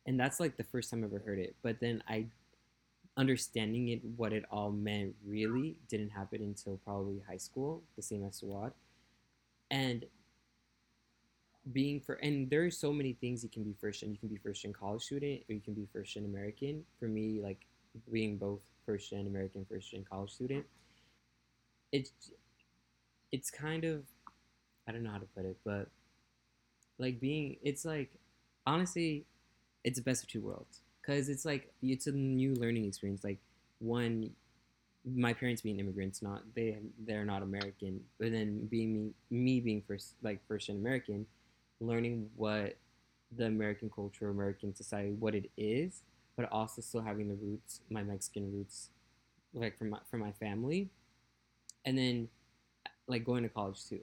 And 0.08 0.20
that's 0.20 0.40
like 0.40 0.58
the 0.58 0.64
first 0.64 0.90
time 0.90 1.04
I 1.04 1.08
ever 1.08 1.20
heard 1.20 1.40
it. 1.40 1.56
But 1.62 1.80
then 1.80 2.02
I, 2.08 2.28
understanding 3.18 3.90
it, 3.90 4.02
what 4.16 4.32
it 4.32 4.46
all 4.52 4.72
meant 4.72 5.16
really 5.26 5.76
didn't 5.90 6.12
happen 6.12 6.42
until 6.42 6.80
probably 6.86 7.22
high 7.28 7.38
school, 7.38 7.82
the 7.96 8.02
same 8.02 8.24
as 8.24 8.42
Suad. 8.42 8.72
And 9.72 10.06
being 11.74 12.00
for 12.00 12.14
and 12.16 12.50
there 12.50 12.64
are 12.64 12.72
so 12.72 12.94
many 12.94 13.14
things 13.14 13.44
you 13.44 13.50
can 13.50 13.64
be 13.64 13.74
first 13.82 14.00
gen. 14.00 14.12
You 14.12 14.18
can 14.18 14.30
be 14.30 14.38
first 14.38 14.62
gen 14.62 14.72
college 14.72 15.04
student, 15.04 15.42
or 15.50 15.54
you 15.54 15.62
can 15.62 15.74
be 15.74 15.88
first 15.92 16.14
gen 16.14 16.26
American. 16.26 16.84
For 17.00 17.08
me, 17.08 17.42
like 17.42 17.66
being 18.12 18.38
both 18.38 18.60
first 18.86 19.10
gen 19.10 19.28
American, 19.28 19.66
first 19.70 19.92
gen 19.92 20.06
college 20.10 20.32
student, 20.32 20.66
it's 21.92 22.32
it's 23.32 23.50
kind 23.50 23.84
of 23.84 24.04
I 24.88 24.92
don't 24.94 25.04
know 25.04 25.12
how 25.12 25.18
to 25.18 25.28
put 25.36 25.46
it, 25.46 25.58
but 25.66 25.90
like 27.00 27.20
being 27.20 27.58
it's 27.62 27.84
like 27.84 28.12
honestly, 28.66 29.26
it's 29.84 29.98
the 29.98 30.04
best 30.04 30.24
of 30.24 30.30
two 30.30 30.42
worlds 30.42 30.82
because 31.08 31.30
it's 31.30 31.46
like 31.46 31.72
it's 31.82 32.08
a 32.08 32.12
new 32.12 32.54
learning 32.56 32.86
experience. 32.86 33.24
Like 33.24 33.40
one, 33.80 34.32
my 35.06 35.34
parents 35.34 35.62
being 35.62 35.80
immigrants, 35.80 36.22
not 36.22 36.44
they 36.56 36.78
they're 37.06 37.26
not 37.26 37.44
American, 37.44 38.02
but 38.20 38.32
then 38.32 38.68
being 38.68 38.94
me 38.94 39.14
me 39.32 39.60
being 39.62 39.84
first 39.88 40.16
like 40.22 40.46
first 40.48 40.68
gen 40.68 40.78
American 40.78 41.26
learning 41.80 42.30
what 42.36 42.76
the 43.36 43.46
American 43.46 43.90
culture, 43.90 44.30
American 44.30 44.74
society, 44.74 45.12
what 45.12 45.36
it 45.36 45.50
is, 45.58 46.02
but 46.36 46.52
also 46.52 46.82
still 46.82 47.02
having 47.02 47.28
the 47.28 47.36
roots, 47.36 47.82
my 47.90 48.04
Mexican 48.04 48.52
roots, 48.52 48.90
like 49.54 49.78
from 49.78 49.92
my 49.92 50.00
from 50.10 50.20
my 50.20 50.32
family, 50.34 50.90
and 51.86 51.98
then 51.98 52.28
like 53.08 53.24
going 53.24 53.44
to 53.44 53.50
college 53.50 53.88
too, 53.88 54.02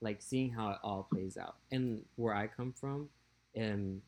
like 0.00 0.20
seeing 0.20 0.50
how 0.50 0.70
it 0.70 0.78
all 0.82 1.06
plays 1.12 1.36
out. 1.36 1.56
And 1.70 2.02
where 2.16 2.34
I 2.34 2.48
come 2.48 2.72
from, 2.72 3.08
and 3.54 4.00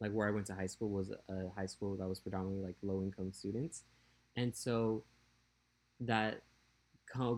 like 0.00 0.12
where 0.12 0.28
I 0.28 0.30
went 0.30 0.46
to 0.46 0.54
high 0.54 0.66
school 0.66 0.90
was 0.90 1.10
a 1.10 1.50
high 1.56 1.66
school 1.66 1.96
that 1.96 2.08
was 2.08 2.20
predominantly 2.20 2.64
like 2.64 2.76
low 2.82 3.02
income 3.02 3.32
students, 3.32 3.82
and 4.36 4.54
so 4.54 5.04
that 6.00 6.42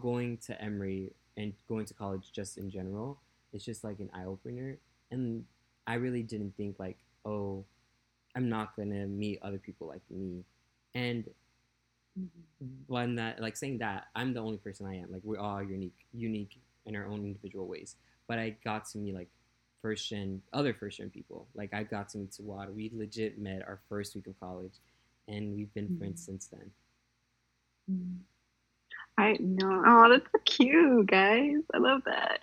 going 0.00 0.36
to 0.38 0.60
Emory 0.60 1.12
and 1.36 1.52
going 1.68 1.86
to 1.86 1.94
college 1.94 2.32
just 2.32 2.58
in 2.58 2.68
general, 2.68 3.20
it's 3.52 3.64
just 3.64 3.84
like 3.84 4.00
an 4.00 4.10
eye 4.12 4.24
opener 4.24 4.78
and 5.10 5.44
I 5.86 5.94
really 5.94 6.22
didn't 6.22 6.56
think 6.56 6.78
like, 6.78 6.98
oh, 7.24 7.64
I'm 8.36 8.48
not 8.48 8.76
gonna 8.76 9.06
meet 9.06 9.40
other 9.42 9.58
people 9.58 9.88
like 9.88 10.02
me, 10.10 10.44
and 10.94 11.24
mm-hmm. 12.18 12.74
when 12.86 13.16
that 13.16 13.40
like 13.40 13.56
saying 13.56 13.78
that 13.78 14.08
I'm 14.14 14.34
the 14.34 14.40
only 14.40 14.58
person 14.58 14.86
I 14.86 14.96
am. 14.96 15.10
Like 15.10 15.22
we're 15.24 15.38
all 15.38 15.62
unique, 15.62 16.06
unique 16.12 16.60
in 16.86 16.94
our 16.94 17.06
own 17.06 17.24
individual 17.24 17.66
ways. 17.66 17.96
But 18.26 18.38
I 18.38 18.56
got 18.62 18.84
to 18.90 18.98
meet 18.98 19.14
like 19.14 19.30
first 19.82 20.08
gen 20.08 20.42
other 20.52 20.74
first 20.74 20.98
gen 20.98 21.10
people. 21.10 21.46
Like 21.54 21.74
I 21.74 21.82
got 21.82 22.08
to 22.10 22.18
meet 22.18 22.32
Tawada. 22.32 22.74
We 22.74 22.90
legit 22.94 23.38
met 23.38 23.62
our 23.62 23.80
first 23.88 24.14
week 24.14 24.26
of 24.26 24.38
college, 24.40 24.74
and 25.26 25.54
we've 25.54 25.72
been 25.74 25.86
mm-hmm. 25.86 25.98
friends 25.98 26.24
since 26.24 26.46
then. 26.46 26.70
Mm-hmm. 27.90 28.16
I 29.18 29.36
know. 29.40 29.82
Oh, 29.84 30.08
that's 30.08 30.30
so 30.30 30.38
cute, 30.44 31.06
guys. 31.06 31.56
I 31.74 31.78
love 31.78 32.02
that. 32.06 32.40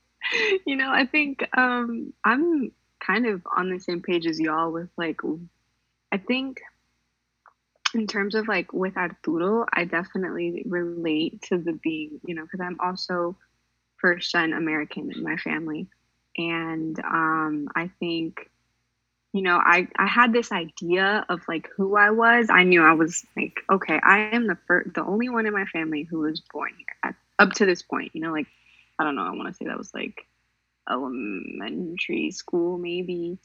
you 0.66 0.74
know, 0.74 0.90
I 0.90 1.06
think 1.06 1.46
um, 1.56 2.12
I'm 2.24 2.72
kind 2.98 3.26
of 3.26 3.42
on 3.56 3.70
the 3.70 3.78
same 3.78 4.02
page 4.02 4.26
as 4.26 4.40
y'all 4.40 4.72
with 4.72 4.88
like, 4.96 5.20
I 6.10 6.18
think 6.18 6.60
in 7.94 8.08
terms 8.08 8.34
of 8.34 8.48
like 8.48 8.72
with 8.72 8.96
Arturo, 8.96 9.66
I 9.72 9.84
definitely 9.84 10.64
relate 10.66 11.42
to 11.42 11.58
the 11.58 11.74
being, 11.74 12.20
you 12.26 12.34
know, 12.34 12.42
because 12.42 12.60
I'm 12.60 12.78
also 12.80 13.36
first 13.98 14.32
gen 14.32 14.52
American 14.52 15.12
in 15.12 15.22
my 15.22 15.36
family. 15.36 15.86
And 16.38 16.98
um, 17.00 17.68
I 17.74 17.90
think, 18.00 18.50
you 19.32 19.42
know, 19.42 19.56
I, 19.56 19.88
I 19.96 20.06
had 20.06 20.32
this 20.32 20.52
idea 20.52 21.24
of 21.28 21.40
like 21.48 21.68
who 21.76 21.96
I 21.96 22.10
was. 22.10 22.48
I 22.50 22.64
knew 22.64 22.82
I 22.82 22.92
was 22.92 23.24
like, 23.36 23.60
okay, 23.70 24.00
I 24.02 24.30
am 24.32 24.46
the 24.46 24.58
first, 24.66 24.94
the 24.94 25.04
only 25.04 25.28
one 25.28 25.46
in 25.46 25.52
my 25.52 25.64
family 25.66 26.02
who 26.02 26.20
was 26.20 26.40
born 26.52 26.72
here 26.76 26.86
at, 27.04 27.14
up 27.38 27.52
to 27.54 27.66
this 27.66 27.82
point, 27.82 28.12
you 28.14 28.20
know, 28.20 28.32
like 28.32 28.46
I 28.98 29.04
don't 29.04 29.14
know. 29.14 29.22
I 29.26 29.30
want 29.30 29.48
to 29.48 29.54
say 29.54 29.66
that 29.66 29.78
was 29.78 29.92
like 29.92 30.26
elementary 30.90 32.30
school, 32.30 32.78
maybe. 32.78 33.38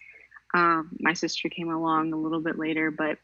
Um, 0.54 0.98
my 1.00 1.14
sister 1.14 1.50
came 1.50 1.70
along 1.70 2.14
a 2.14 2.18
little 2.18 2.42
bit 2.42 2.58
later, 2.58 2.92
but 2.92 3.18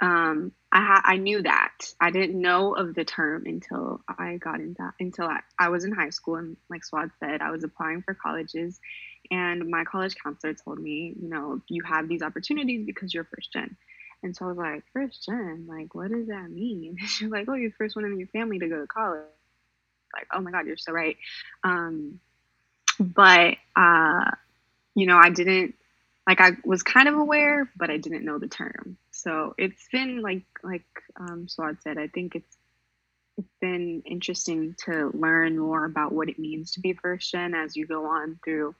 um, 0.00 0.52
I 0.72 0.80
ha- 0.80 1.02
I 1.04 1.16
knew 1.16 1.42
that 1.42 1.92
I 2.00 2.10
didn't 2.10 2.40
know 2.40 2.74
of 2.74 2.94
the 2.94 3.04
term 3.04 3.44
until 3.46 4.00
I 4.08 4.36
got 4.36 4.60
into 4.60 4.92
until 5.00 5.26
I, 5.26 5.40
I 5.58 5.68
was 5.68 5.84
in 5.84 5.92
high 5.92 6.10
school 6.10 6.36
and 6.36 6.56
like 6.70 6.82
Suad 6.82 7.10
said, 7.20 7.42
I 7.42 7.50
was 7.50 7.64
applying 7.64 8.02
for 8.02 8.14
colleges, 8.14 8.80
and 9.30 9.68
my 9.68 9.84
college 9.84 10.16
counselor 10.22 10.54
told 10.54 10.78
me, 10.80 11.14
you 11.20 11.28
know, 11.28 11.60
you 11.68 11.82
have 11.84 12.08
these 12.08 12.22
opportunities 12.22 12.86
because 12.86 13.12
you're 13.14 13.24
first 13.24 13.52
gen. 13.52 13.76
And 14.22 14.36
so 14.36 14.46
I 14.46 14.48
was 14.48 14.58
like, 14.58 14.84
first 14.92 15.24
gen, 15.26 15.66
like, 15.68 15.94
what 15.94 16.10
does 16.10 16.28
that 16.28 16.50
mean? 16.50 16.96
She's 17.06 17.30
like, 17.30 17.46
oh, 17.48 17.54
you're 17.54 17.70
the 17.70 17.76
first 17.76 17.96
one 17.96 18.04
in 18.04 18.18
your 18.18 18.28
family 18.28 18.58
to 18.58 18.68
go 18.68 18.80
to 18.80 18.86
college 18.86 19.24
like, 20.14 20.26
oh 20.34 20.40
my 20.40 20.50
God, 20.50 20.66
you're 20.66 20.76
so 20.76 20.92
right. 20.92 21.16
Um, 21.64 22.20
but, 22.98 23.56
uh, 23.76 24.30
you 24.94 25.06
know, 25.06 25.18
I 25.18 25.30
didn't, 25.30 25.74
like, 26.28 26.40
I 26.40 26.52
was 26.64 26.82
kind 26.82 27.08
of 27.08 27.16
aware, 27.16 27.70
but 27.76 27.90
I 27.90 27.96
didn't 27.98 28.24
know 28.24 28.38
the 28.38 28.48
term. 28.48 28.96
So 29.22 29.54
it's 29.58 29.88
been 29.92 30.22
like, 30.22 30.44
like 30.62 30.86
um, 31.18 31.46
Suad 31.46 31.80
said, 31.82 31.98
I 31.98 32.08
think 32.08 32.34
it's, 32.34 32.56
it's 33.36 33.54
been 33.60 34.02
interesting 34.04 34.74
to 34.84 35.10
learn 35.14 35.58
more 35.58 35.84
about 35.84 36.12
what 36.12 36.28
it 36.28 36.38
means 36.38 36.72
to 36.72 36.80
be 36.80 36.92
first 36.92 37.30
gen 37.30 37.54
as 37.54 37.76
you 37.76 37.86
go 37.86 38.06
on 38.06 38.38
through 38.44 38.74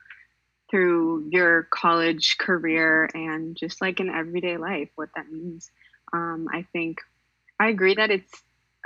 through 0.71 1.29
your 1.33 1.67
college 1.73 2.37
career 2.39 3.09
and 3.15 3.57
just 3.57 3.81
like 3.81 3.99
in 3.99 4.09
everyday 4.09 4.57
life 4.57 4.89
what 4.95 5.09
that 5.17 5.29
means 5.31 5.71
um, 6.13 6.47
i 6.53 6.65
think 6.73 6.99
i 7.59 7.69
agree 7.69 7.95
that 7.95 8.11
it's 8.11 8.31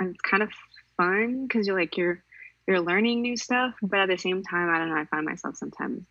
it's 0.01 0.21
kind 0.21 0.41
of 0.41 0.49
fun 0.97 1.45
because 1.45 1.67
you're 1.67 1.77
like 1.77 1.97
you're 1.97 2.23
you're 2.67 2.81
learning 2.81 3.21
new 3.21 3.37
stuff, 3.37 3.75
but 3.81 3.99
at 3.99 4.09
the 4.09 4.17
same 4.17 4.43
time, 4.43 4.69
I 4.69 4.79
don't 4.79 4.89
know. 4.89 4.99
I 4.99 5.05
find 5.05 5.25
myself 5.25 5.55
sometimes 5.55 6.01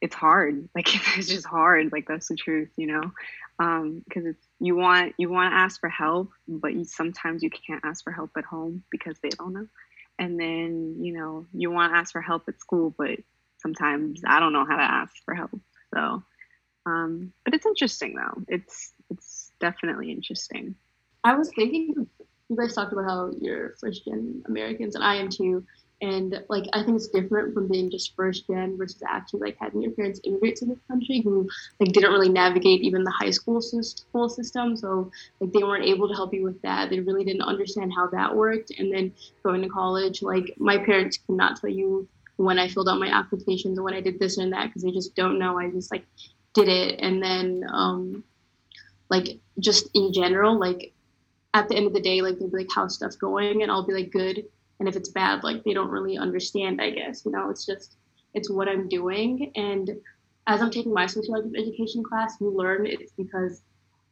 it's 0.00 0.14
hard. 0.14 0.68
Like 0.74 1.18
it's 1.18 1.28
just 1.28 1.46
hard. 1.46 1.92
Like 1.92 2.06
that's 2.06 2.28
the 2.28 2.36
truth, 2.36 2.70
you 2.76 2.86
know, 2.86 3.12
because 3.58 4.24
um, 4.24 4.26
it's 4.26 4.46
you 4.60 4.76
want 4.76 5.14
you 5.18 5.30
want 5.30 5.52
to 5.52 5.56
ask 5.56 5.80
for 5.80 5.88
help, 5.88 6.30
but 6.48 6.72
you, 6.72 6.84
sometimes 6.84 7.42
you 7.42 7.50
can't 7.50 7.84
ask 7.84 8.02
for 8.04 8.12
help 8.12 8.30
at 8.36 8.44
home 8.44 8.82
because 8.90 9.18
they 9.22 9.30
don't 9.30 9.52
know. 9.52 9.66
And 10.18 10.38
then 10.38 10.96
you 11.00 11.12
know 11.12 11.46
you 11.52 11.70
want 11.70 11.92
to 11.92 11.98
ask 11.98 12.12
for 12.12 12.20
help 12.20 12.44
at 12.48 12.60
school, 12.60 12.94
but 12.96 13.18
sometimes 13.58 14.22
I 14.26 14.40
don't 14.40 14.52
know 14.52 14.64
how 14.64 14.76
to 14.76 14.82
ask 14.82 15.14
for 15.24 15.34
help. 15.34 15.58
So, 15.94 16.22
um, 16.86 17.32
but 17.44 17.54
it's 17.54 17.66
interesting 17.66 18.14
though. 18.16 18.42
It's 18.48 18.92
it's 19.10 19.52
definitely 19.60 20.10
interesting. 20.10 20.74
I 21.24 21.34
was 21.34 21.50
thinking 21.54 22.06
you 22.48 22.56
guys 22.56 22.74
talked 22.74 22.92
about 22.92 23.04
how 23.04 23.32
you're 23.40 23.76
first 23.80 24.04
gen 24.04 24.42
Americans, 24.46 24.94
and 24.94 25.04
I 25.04 25.16
am 25.16 25.28
too. 25.28 25.64
And 26.02 26.42
like 26.48 26.64
I 26.72 26.82
think 26.82 26.96
it's 26.96 27.06
different 27.08 27.54
from 27.54 27.68
being 27.68 27.88
just 27.88 28.16
first 28.16 28.48
gen 28.48 28.76
versus 28.76 29.02
actually 29.08 29.40
like 29.40 29.56
having 29.60 29.82
your 29.82 29.92
parents 29.92 30.20
immigrate 30.24 30.56
to 30.56 30.66
the 30.66 30.76
country 30.88 31.20
who 31.20 31.48
like 31.78 31.92
didn't 31.92 32.10
really 32.10 32.28
navigate 32.28 32.82
even 32.82 33.04
the 33.04 33.12
high 33.12 33.30
school 33.30 33.62
school 33.62 34.28
system. 34.28 34.76
So 34.76 35.12
like 35.40 35.52
they 35.52 35.62
weren't 35.62 35.84
able 35.84 36.08
to 36.08 36.14
help 36.14 36.34
you 36.34 36.42
with 36.42 36.60
that. 36.62 36.90
They 36.90 36.98
really 36.98 37.24
didn't 37.24 37.42
understand 37.42 37.92
how 37.94 38.08
that 38.08 38.34
worked. 38.34 38.72
And 38.76 38.92
then 38.92 39.12
going 39.44 39.62
to 39.62 39.68
college, 39.68 40.22
like 40.22 40.52
my 40.58 40.76
parents 40.76 41.18
could 41.24 41.36
not 41.36 41.60
tell 41.60 41.70
you 41.70 42.08
when 42.36 42.58
I 42.58 42.66
filled 42.66 42.88
out 42.88 42.98
my 42.98 43.08
applications 43.08 43.78
and 43.78 43.84
when 43.84 43.94
I 43.94 44.00
did 44.00 44.18
this 44.18 44.38
and 44.38 44.52
that 44.52 44.66
because 44.66 44.82
they 44.82 44.90
just 44.90 45.14
don't 45.14 45.38
know. 45.38 45.56
I 45.56 45.70
just 45.70 45.92
like 45.92 46.04
did 46.52 46.68
it. 46.68 46.98
And 47.00 47.22
then 47.22 47.64
um 47.72 48.24
like 49.08 49.38
just 49.60 49.88
in 49.94 50.12
general, 50.12 50.58
like 50.58 50.92
at 51.54 51.68
the 51.68 51.76
end 51.76 51.86
of 51.86 51.92
the 51.92 52.00
day, 52.00 52.22
like 52.22 52.40
they'll 52.40 52.50
be 52.50 52.58
like, 52.58 52.70
how's 52.74 52.96
stuff 52.96 53.16
going? 53.18 53.62
And 53.62 53.70
I'll 53.70 53.86
be 53.86 53.94
like, 53.94 54.10
good. 54.10 54.46
And 54.82 54.88
if 54.88 54.96
it's 54.96 55.10
bad, 55.10 55.44
like 55.44 55.62
they 55.62 55.74
don't 55.74 55.92
really 55.92 56.18
understand, 56.18 56.80
I 56.82 56.90
guess. 56.90 57.24
You 57.24 57.30
know, 57.30 57.50
it's 57.50 57.64
just, 57.64 57.94
it's 58.34 58.50
what 58.50 58.66
I'm 58.66 58.88
doing. 58.88 59.52
And 59.54 59.88
as 60.48 60.60
I'm 60.60 60.72
taking 60.72 60.92
my 60.92 61.06
sociology 61.06 61.56
education 61.56 62.02
class, 62.02 62.34
you 62.40 62.50
learn 62.50 62.86
it's 62.86 63.12
because 63.12 63.62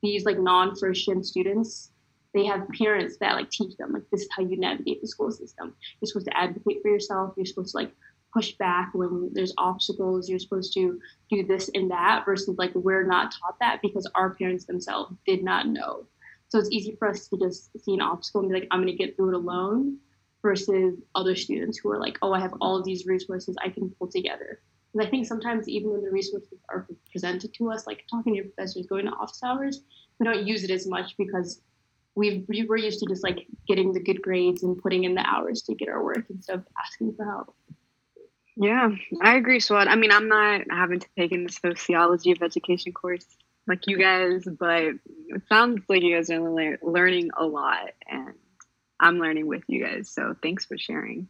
these 0.01 0.25
like 0.25 0.39
non 0.39 0.77
first 0.77 1.05
gen 1.05 1.25
students, 1.25 1.91
they 2.35 2.47
have 2.47 2.69
parents 2.69 3.17
that 3.17 3.35
like 3.35 3.51
teach 3.51 3.77
them, 3.79 3.95
like, 3.95 4.05
this 4.13 4.21
is 4.21 4.29
how 4.31 4.45
you 4.45 4.57
navigate 4.61 5.01
the 5.01 5.09
school 5.09 5.33
system. 5.33 5.75
You're 6.01 6.07
supposed 6.07 6.27
to 6.27 6.39
advocate 6.39 6.83
for 6.83 6.89
yourself. 6.89 7.35
You're 7.37 7.47
supposed 7.47 7.73
to 7.73 7.79
like 7.79 7.93
push 8.33 8.53
back 8.53 8.91
when 8.95 9.31
there's 9.33 9.53
obstacles. 9.59 10.29
You're 10.29 10.39
supposed 10.39 10.73
to 10.75 11.01
do 11.33 11.45
this 11.45 11.69
and 11.75 11.91
that 11.91 12.25
versus 12.25 12.57
like 12.59 12.77
we're 12.77 13.09
not 13.09 13.35
taught 13.41 13.59
that 13.59 13.83
because 13.83 14.09
our 14.15 14.37
parents 14.37 14.67
themselves 14.67 15.17
did 15.27 15.43
not 15.43 15.67
know 15.67 16.07
so 16.51 16.59
it's 16.59 16.71
easy 16.73 16.97
for 16.99 17.09
us 17.09 17.29
to 17.29 17.37
just 17.39 17.71
see 17.81 17.95
an 17.95 18.01
obstacle 18.01 18.41
and 18.41 18.51
be 18.51 18.59
like, 18.59 18.69
I'm 18.73 18.83
going 18.83 18.97
to 18.97 19.05
get 19.05 19.17
through 19.17 19.29
it 19.31 19.35
alone 19.37 19.99
versus 20.43 20.99
other 21.15 21.37
students 21.37 21.79
who 21.79 21.91
are 21.91 22.01
like, 22.01 22.19
oh, 22.23 22.33
I 22.33 22.41
have 22.41 22.55
all 22.61 22.77
of 22.77 22.85
these 22.85 23.07
resources 23.07 23.57
I 23.63 23.69
can 23.69 23.91
pull 23.99 24.09
together. 24.09 24.61
And 24.95 25.03
I 25.03 25.09
think 25.09 25.27
sometimes 25.27 25.69
even 25.69 25.91
when 25.91 26.03
the 26.03 26.11
resources 26.11 26.59
are 26.69 26.87
presented 27.13 27.55
to 27.55 27.71
us, 27.71 27.87
like 27.87 28.05
talking 28.11 28.33
to 28.33 28.37
your 28.39 28.47
professors, 28.47 28.87
going 28.87 29.07
to 29.07 29.13
office 29.13 29.43
hours, 29.45 29.83
we 30.19 30.25
don't 30.25 30.47
use 30.47 30.65
it 30.65 30.71
as 30.71 30.87
much 30.87 31.17
because 31.17 31.61
we 32.17 32.45
we 32.49 32.65
were 32.65 32.77
used 32.77 32.99
to 33.01 33.07
just 33.07 33.23
like 33.23 33.47
getting 33.69 33.93
the 33.93 34.01
good 34.01 34.21
grades 34.21 34.65
and 34.65 34.83
putting 34.83 35.05
in 35.05 35.15
the 35.15 35.25
hours 35.27 35.63
to 35.63 35.75
get 35.75 35.89
our 35.89 36.05
work 36.05 36.25
instead 36.29 36.57
of 36.57 36.67
asking 36.83 37.15
for 37.15 37.25
help. 37.25 37.55
Yeah, 38.57 38.91
I 39.23 39.37
agree, 39.37 39.61
Suad. 39.61 39.87
I 39.87 39.95
mean, 39.95 40.11
I'm 40.11 40.29
not 40.29 40.63
having 40.71 40.99
to 40.99 41.09
take 41.17 41.33
in 41.33 41.45
the 41.45 41.53
sociology 41.53 42.33
of 42.33 42.43
education 42.43 42.93
course 42.93 43.25
like 43.67 43.87
you 43.87 43.97
guys, 43.99 44.47
but 44.59 44.83
it 44.83 45.43
sounds 45.49 45.83
like 45.89 46.03
you 46.03 46.17
guys 46.17 46.31
are 46.31 46.41
le- 46.41 46.79
learning 46.83 47.31
a 47.39 47.47
lot, 47.47 47.91
and 48.09 48.35
I'm 49.01 49.19
learning 49.19 49.47
with 49.47 49.63
you 49.67 49.85
guys. 49.85 50.11
So 50.11 50.37
thanks 50.43 50.67
for 50.67 50.79
sharing. 50.79 51.29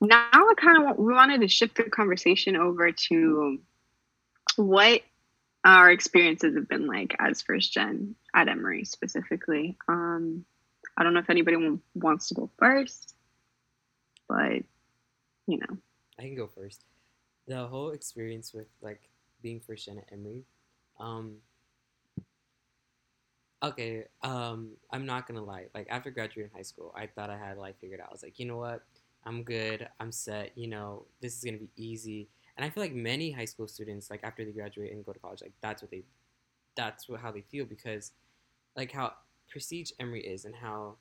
Now, 0.00 0.28
I 0.32 0.54
kind 0.58 0.88
of 0.88 0.98
we 0.98 1.14
wanted 1.14 1.40
to 1.40 1.48
shift 1.48 1.76
the 1.76 1.84
conversation 1.84 2.54
over 2.54 2.92
to 2.92 3.58
what 4.56 5.02
our 5.64 5.90
experiences 5.90 6.54
have 6.54 6.68
been 6.68 6.86
like 6.86 7.16
as 7.18 7.42
first 7.42 7.72
gen 7.72 8.14
at 8.34 8.48
Emory 8.48 8.84
specifically. 8.84 9.76
Um, 9.88 10.44
I 10.96 11.02
don't 11.02 11.14
know 11.14 11.20
if 11.20 11.30
anybody 11.30 11.56
wants 11.94 12.28
to 12.28 12.34
go 12.34 12.50
first, 12.58 13.14
but 14.28 14.62
you 15.46 15.58
know, 15.58 15.78
I 16.18 16.22
can 16.22 16.36
go 16.36 16.46
first. 16.46 16.84
The 17.46 17.66
whole 17.66 17.90
experience 17.90 18.52
with 18.52 18.66
like 18.80 19.08
being 19.42 19.60
first 19.60 19.86
gen 19.86 19.98
at 19.98 20.12
Emory, 20.12 20.44
um, 21.00 21.36
okay, 23.62 24.04
um, 24.22 24.70
I'm 24.90 25.06
not 25.06 25.26
gonna 25.26 25.44
lie. 25.44 25.66
Like 25.74 25.86
after 25.90 26.10
graduating 26.10 26.52
high 26.54 26.62
school, 26.62 26.92
I 26.96 27.06
thought 27.06 27.30
I 27.30 27.38
had 27.38 27.58
life 27.58 27.76
figured 27.80 28.00
out. 28.00 28.08
I 28.08 28.12
was 28.12 28.22
like, 28.22 28.38
you 28.38 28.46
know 28.46 28.58
what, 28.58 28.82
I'm 29.24 29.42
good. 29.42 29.88
I'm 30.00 30.12
set. 30.12 30.52
You 30.56 30.68
know, 30.68 31.06
this 31.20 31.36
is 31.36 31.44
gonna 31.44 31.58
be 31.58 31.70
easy. 31.76 32.28
And 32.56 32.64
I 32.64 32.70
feel 32.70 32.82
like 32.82 32.94
many 32.94 33.30
high 33.30 33.44
school 33.44 33.68
students, 33.68 34.10
like 34.10 34.20
after 34.22 34.44
they 34.44 34.52
graduate 34.52 34.92
and 34.92 35.04
go 35.04 35.12
to 35.12 35.18
college, 35.18 35.42
like 35.42 35.52
that's 35.60 35.82
what 35.82 35.90
they, 35.90 36.04
that's 36.74 37.08
what, 37.08 37.20
how 37.20 37.30
they 37.30 37.42
feel 37.42 37.66
because, 37.66 38.12
like 38.76 38.92
how 38.92 39.12
prestige 39.48 39.90
Emory 39.98 40.20
is 40.20 40.44
and 40.44 40.54
how 40.54 40.96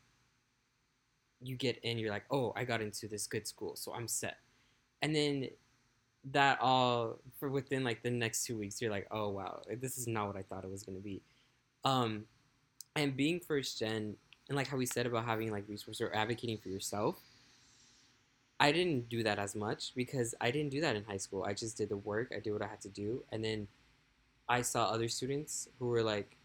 you 1.41 1.55
get 1.55 1.77
in, 1.83 1.97
you're 1.97 2.11
like, 2.11 2.25
oh, 2.31 2.53
I 2.55 2.63
got 2.63 2.81
into 2.81 3.07
this 3.07 3.27
good 3.27 3.47
school, 3.47 3.75
so 3.75 3.93
I'm 3.93 4.07
set. 4.07 4.37
And 5.01 5.15
then 5.15 5.49
that 6.31 6.59
all 6.59 7.19
for 7.39 7.49
within 7.49 7.83
like 7.83 8.01
the 8.01 8.09
next 8.09 8.45
two 8.45 8.57
weeks, 8.57 8.81
you're 8.81 8.91
like, 8.91 9.07
oh 9.11 9.29
wow, 9.29 9.61
this 9.79 9.97
is 9.97 10.07
not 10.07 10.27
what 10.27 10.35
I 10.35 10.41
thought 10.41 10.63
it 10.63 10.71
was 10.71 10.83
gonna 10.83 10.99
be. 10.99 11.21
Um, 11.83 12.25
and 12.95 13.15
being 13.15 13.39
first 13.39 13.79
gen 13.79 14.15
and 14.47 14.55
like 14.55 14.67
how 14.67 14.77
we 14.77 14.85
said 14.85 15.05
about 15.05 15.25
having 15.25 15.51
like 15.51 15.67
resources 15.67 16.01
or 16.01 16.13
advocating 16.15 16.57
for 16.57 16.69
yourself 16.69 17.19
i 18.59 18.71
didn't 18.71 19.09
do 19.09 19.23
that 19.23 19.39
as 19.39 19.55
much 19.55 19.93
because 19.95 20.33
i 20.41 20.49
didn't 20.51 20.71
do 20.71 20.81
that 20.81 20.95
in 20.95 21.03
high 21.03 21.17
school. 21.17 21.43
I 21.43 21.53
just 21.53 21.77
did 21.77 21.89
the 21.89 21.97
work 21.97 22.31
i 22.35 22.39
did 22.39 22.53
what 22.53 22.61
i 22.61 22.67
had 22.67 22.81
to 22.81 22.89
do 22.89 23.23
and 23.31 23.43
then 23.43 23.67
i 24.47 24.61
saw 24.61 24.85
other 24.85 25.07
students 25.07 25.67
who 25.79 25.87
were 25.87 26.03
like 26.03 26.37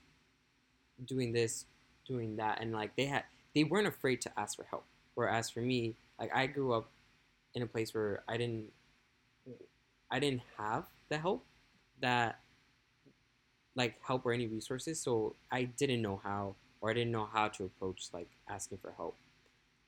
doing 1.06 1.32
this 1.32 1.66
doing 2.06 2.36
that 2.36 2.60
and 2.60 2.72
like 2.72 2.94
they 2.96 3.06
had 3.06 3.24
they 3.54 3.64
weren't 3.64 3.86
afraid 3.86 4.20
to 4.20 4.30
ask 4.38 4.56
for 4.56 4.64
help. 4.70 4.84
Whereas 5.14 5.50
for 5.50 5.60
me 5.60 5.94
like 6.18 6.34
i 6.34 6.46
grew 6.46 6.72
up 6.72 6.90
in 7.54 7.62
a 7.62 7.66
place 7.66 7.94
where 7.94 8.22
i 8.28 8.36
didn't 8.36 8.66
i 10.10 10.18
didn't 10.18 10.42
have 10.56 10.86
the 11.08 11.18
help 11.18 11.44
that 12.00 12.40
like 13.74 13.96
help 14.06 14.26
or 14.26 14.32
any 14.32 14.46
resources, 14.46 15.00
so 15.00 15.34
I 15.50 15.64
didn't 15.64 16.02
know 16.02 16.20
how 16.22 16.54
or 16.80 16.90
I 16.90 16.94
didn't 16.94 17.12
know 17.12 17.28
how 17.32 17.48
to 17.48 17.64
approach 17.64 18.08
like 18.12 18.30
asking 18.48 18.78
for 18.78 18.92
help. 18.96 19.16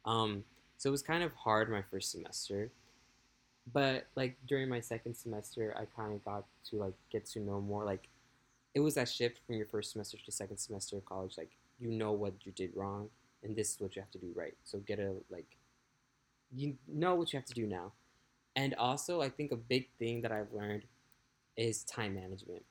Um, 0.04 0.44
so 0.76 0.90
it 0.90 0.92
was 0.92 1.02
kind 1.02 1.22
of 1.22 1.32
hard 1.32 1.70
my 1.70 1.82
first 1.82 2.10
semester, 2.10 2.70
but 3.72 4.06
like 4.16 4.36
during 4.46 4.68
my 4.68 4.80
second 4.80 5.14
semester, 5.14 5.74
I 5.78 5.84
kind 5.96 6.12
of 6.12 6.24
got 6.24 6.44
to 6.70 6.76
like 6.76 6.94
get 7.10 7.26
to 7.26 7.40
know 7.40 7.60
more. 7.60 7.84
Like 7.84 8.08
it 8.74 8.80
was 8.80 8.94
that 8.94 9.08
shift 9.08 9.40
from 9.46 9.56
your 9.56 9.66
first 9.66 9.92
semester 9.92 10.18
to 10.24 10.32
second 10.32 10.58
semester 10.58 10.96
of 10.96 11.04
college. 11.04 11.34
Like 11.38 11.50
you 11.78 11.90
know 11.90 12.12
what 12.12 12.34
you 12.44 12.52
did 12.52 12.70
wrong, 12.74 13.08
and 13.42 13.54
this 13.56 13.74
is 13.74 13.80
what 13.80 13.96
you 13.96 14.02
have 14.02 14.10
to 14.12 14.18
do 14.18 14.32
right. 14.34 14.54
So 14.64 14.78
get 14.78 14.98
a 14.98 15.14
like 15.30 15.46
you 16.54 16.74
know 16.88 17.14
what 17.14 17.32
you 17.32 17.38
have 17.38 17.46
to 17.46 17.54
do 17.54 17.66
now. 17.66 17.92
And 18.54 18.74
also, 18.74 19.22
I 19.22 19.30
think 19.30 19.52
a 19.52 19.56
big 19.56 19.88
thing 19.98 20.20
that 20.22 20.32
I've 20.32 20.52
learned 20.52 20.82
is 21.56 21.84
time 21.84 22.14
management. 22.14 22.62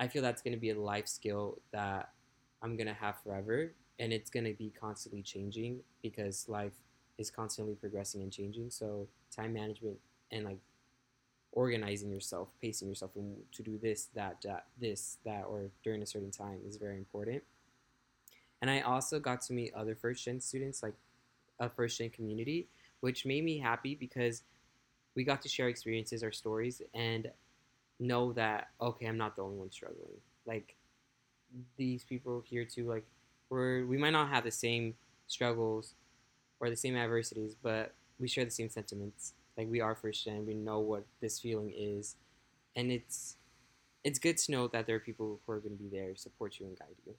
I 0.00 0.08
feel 0.08 0.22
that's 0.22 0.40
going 0.40 0.54
to 0.54 0.60
be 0.60 0.70
a 0.70 0.80
life 0.80 1.06
skill 1.06 1.58
that 1.72 2.10
I'm 2.62 2.76
going 2.76 2.86
to 2.86 2.94
have 2.94 3.20
forever. 3.22 3.72
And 3.98 4.14
it's 4.14 4.30
going 4.30 4.46
to 4.46 4.54
be 4.54 4.72
constantly 4.80 5.20
changing 5.20 5.80
because 6.02 6.48
life 6.48 6.72
is 7.18 7.30
constantly 7.30 7.74
progressing 7.74 8.22
and 8.22 8.32
changing. 8.32 8.70
So, 8.70 9.06
time 9.30 9.52
management 9.52 9.98
and 10.32 10.46
like 10.46 10.58
organizing 11.52 12.10
yourself, 12.10 12.48
pacing 12.62 12.88
yourself 12.88 13.10
to 13.12 13.62
do 13.62 13.78
this, 13.78 14.08
that, 14.14 14.38
that, 14.42 14.66
this, 14.80 15.18
that, 15.26 15.44
or 15.46 15.70
during 15.84 16.02
a 16.02 16.06
certain 16.06 16.30
time 16.30 16.60
is 16.66 16.78
very 16.78 16.96
important. 16.96 17.42
And 18.62 18.70
I 18.70 18.80
also 18.80 19.20
got 19.20 19.42
to 19.42 19.52
meet 19.52 19.74
other 19.74 19.94
first 19.94 20.24
gen 20.24 20.40
students, 20.40 20.82
like 20.82 20.94
a 21.58 21.68
first 21.68 21.98
gen 21.98 22.08
community, 22.08 22.68
which 23.00 23.26
made 23.26 23.44
me 23.44 23.58
happy 23.58 23.94
because 23.94 24.44
we 25.14 25.24
got 25.24 25.42
to 25.42 25.48
share 25.48 25.68
experiences, 25.68 26.22
our 26.22 26.32
stories, 26.32 26.80
and 26.94 27.30
know 28.00 28.32
that 28.32 28.68
okay, 28.80 29.06
I'm 29.06 29.18
not 29.18 29.36
the 29.36 29.42
only 29.42 29.58
one 29.58 29.70
struggling. 29.70 30.08
Like 30.46 30.74
these 31.76 32.02
people 32.04 32.42
here 32.44 32.64
too, 32.64 32.88
like 32.88 33.04
we're 33.48 33.84
we 33.86 33.98
might 33.98 34.10
not 34.10 34.30
have 34.30 34.44
the 34.44 34.50
same 34.50 34.94
struggles 35.26 35.94
or 36.58 36.70
the 36.70 36.76
same 36.76 36.96
adversities, 36.96 37.54
but 37.62 37.94
we 38.18 38.28
share 38.28 38.44
the 38.44 38.50
same 38.50 38.70
sentiments. 38.70 39.34
Like 39.56 39.68
we 39.70 39.80
are 39.80 39.94
first 39.94 40.24
gen, 40.24 40.46
we 40.46 40.54
know 40.54 40.80
what 40.80 41.04
this 41.20 41.38
feeling 41.40 41.72
is, 41.76 42.16
and 42.76 42.90
it's 42.90 43.36
it's 44.02 44.18
good 44.18 44.38
to 44.38 44.52
know 44.52 44.68
that 44.68 44.86
there 44.86 44.96
are 44.96 45.00
people 45.00 45.40
who 45.44 45.52
are 45.52 45.60
going 45.60 45.76
to 45.76 45.82
be 45.82 45.88
there, 45.88 46.16
support 46.16 46.58
you, 46.58 46.66
and 46.66 46.78
guide 46.78 46.88
you. 47.06 47.14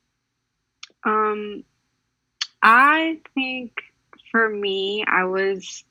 Um, 1.03 1.63
I 2.63 3.19
think 3.35 3.73
for 4.31 4.49
me, 4.49 5.03
I 5.07 5.25
was 5.25 5.83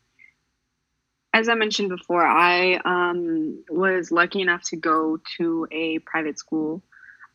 as 1.32 1.48
I 1.48 1.54
mentioned 1.54 1.90
before, 1.90 2.26
I 2.26 2.80
um, 2.84 3.64
was 3.68 4.10
lucky 4.10 4.40
enough 4.40 4.64
to 4.64 4.76
go 4.76 5.18
to 5.36 5.66
a 5.70 5.98
private 6.00 6.38
school 6.38 6.82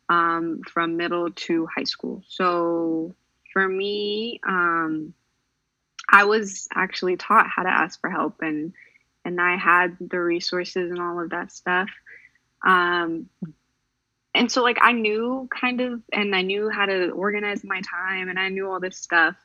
um, 0.08 0.60
from 0.70 0.96
middle 0.96 1.30
to 1.30 1.66
high 1.74 1.84
school. 1.84 2.22
So 2.28 3.14
for 3.52 3.66
me, 3.66 4.40
um, 4.46 5.14
I 6.10 6.24
was 6.24 6.68
actually 6.74 7.16
taught 7.16 7.48
how 7.48 7.62
to 7.62 7.70
ask 7.70 8.00
for 8.00 8.10
help, 8.10 8.36
and 8.42 8.74
and 9.24 9.40
I 9.40 9.56
had 9.56 9.96
the 9.98 10.20
resources 10.20 10.90
and 10.90 11.00
all 11.00 11.20
of 11.20 11.30
that 11.30 11.50
stuff. 11.50 11.88
Um, 12.64 13.28
and 14.34 14.52
so, 14.52 14.62
like, 14.62 14.78
I 14.82 14.92
knew 14.92 15.48
kind 15.50 15.80
of, 15.80 16.02
and 16.12 16.36
I 16.36 16.42
knew 16.42 16.68
how 16.68 16.84
to 16.86 17.10
organize 17.10 17.64
my 17.64 17.80
time, 17.80 18.28
and 18.28 18.38
I 18.38 18.50
knew 18.50 18.70
all 18.70 18.78
this 18.78 18.98
stuff. 18.98 19.36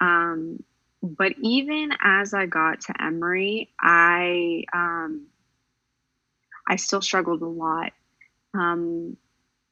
Um, 0.00 0.64
but 1.04 1.34
even 1.42 1.90
as 2.02 2.32
I 2.32 2.46
got 2.46 2.80
to 2.82 3.02
Emory, 3.02 3.70
I 3.78 4.64
um, 4.72 5.26
I 6.66 6.76
still 6.76 7.02
struggled 7.02 7.42
a 7.42 7.46
lot. 7.46 7.92
Um, 8.54 9.18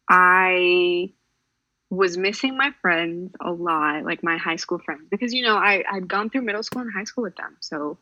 I 0.08 1.12
was 1.88 2.18
missing 2.18 2.56
my 2.56 2.72
friends 2.82 3.32
a 3.40 3.50
lot, 3.50 4.04
like 4.04 4.22
my 4.22 4.36
high 4.36 4.56
school 4.56 4.78
friends, 4.78 5.08
because 5.10 5.32
you 5.32 5.42
know 5.42 5.56
I 5.56 5.82
I'd 5.90 6.06
gone 6.06 6.28
through 6.28 6.42
middle 6.42 6.62
school 6.62 6.82
and 6.82 6.92
high 6.92 7.04
school 7.04 7.24
with 7.24 7.36
them, 7.36 7.56
so 7.60 7.96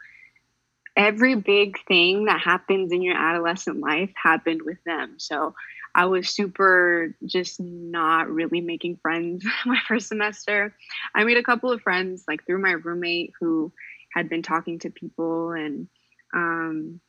every 0.96 1.36
big 1.36 1.78
thing 1.86 2.24
that 2.24 2.40
happens 2.40 2.90
in 2.90 3.00
your 3.00 3.16
adolescent 3.16 3.78
life 3.78 4.10
happened 4.20 4.62
with 4.62 4.82
them. 4.84 5.14
So 5.18 5.54
I 5.94 6.07
was 6.07 6.29
super 6.29 7.14
just 7.24 7.61
not 7.61 8.29
really 8.29 8.61
making 8.61 8.96
friends 8.96 9.44
my 9.66 9.79
first 9.88 10.09
semester. 10.09 10.74
I 11.14 11.24
made 11.24 11.37
a 11.37 11.42
couple 11.42 11.72
of 11.72 11.83
friends 11.83 12.24
like 12.29 12.46
through 12.46 12.62
my 12.62 12.72
roommate 12.72 13.33
who 13.40 13.72
had 14.12 14.29
been 14.29 14.42
talking 14.42 14.79
to 14.81 14.90
people 14.90 15.53
and 15.53 15.88
um, 16.35 17.00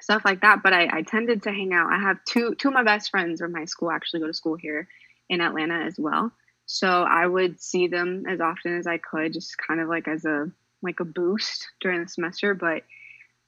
stuff 0.00 0.22
like 0.24 0.40
that. 0.42 0.62
But 0.62 0.72
I, 0.72 0.88
I 0.92 1.02
tended 1.02 1.44
to 1.44 1.50
hang 1.50 1.72
out. 1.72 1.92
I 1.92 1.98
have 1.98 2.18
two 2.24 2.54
two 2.56 2.68
of 2.68 2.74
my 2.74 2.82
best 2.82 3.10
friends 3.10 3.40
from 3.40 3.52
my 3.52 3.64
school 3.64 3.90
actually 3.90 4.20
go 4.20 4.26
to 4.26 4.34
school 4.34 4.56
here 4.56 4.88
in 5.28 5.40
Atlanta 5.40 5.84
as 5.84 5.96
well. 5.98 6.32
So 6.66 6.88
I 6.88 7.26
would 7.26 7.60
see 7.60 7.88
them 7.88 8.24
as 8.28 8.40
often 8.40 8.78
as 8.78 8.86
I 8.86 8.98
could, 8.98 9.32
just 9.32 9.56
kind 9.58 9.80
of 9.80 9.88
like 9.88 10.08
as 10.08 10.24
a 10.24 10.50
like 10.82 11.00
a 11.00 11.04
boost 11.04 11.68
during 11.80 12.02
the 12.02 12.08
semester. 12.08 12.54
But 12.54 12.82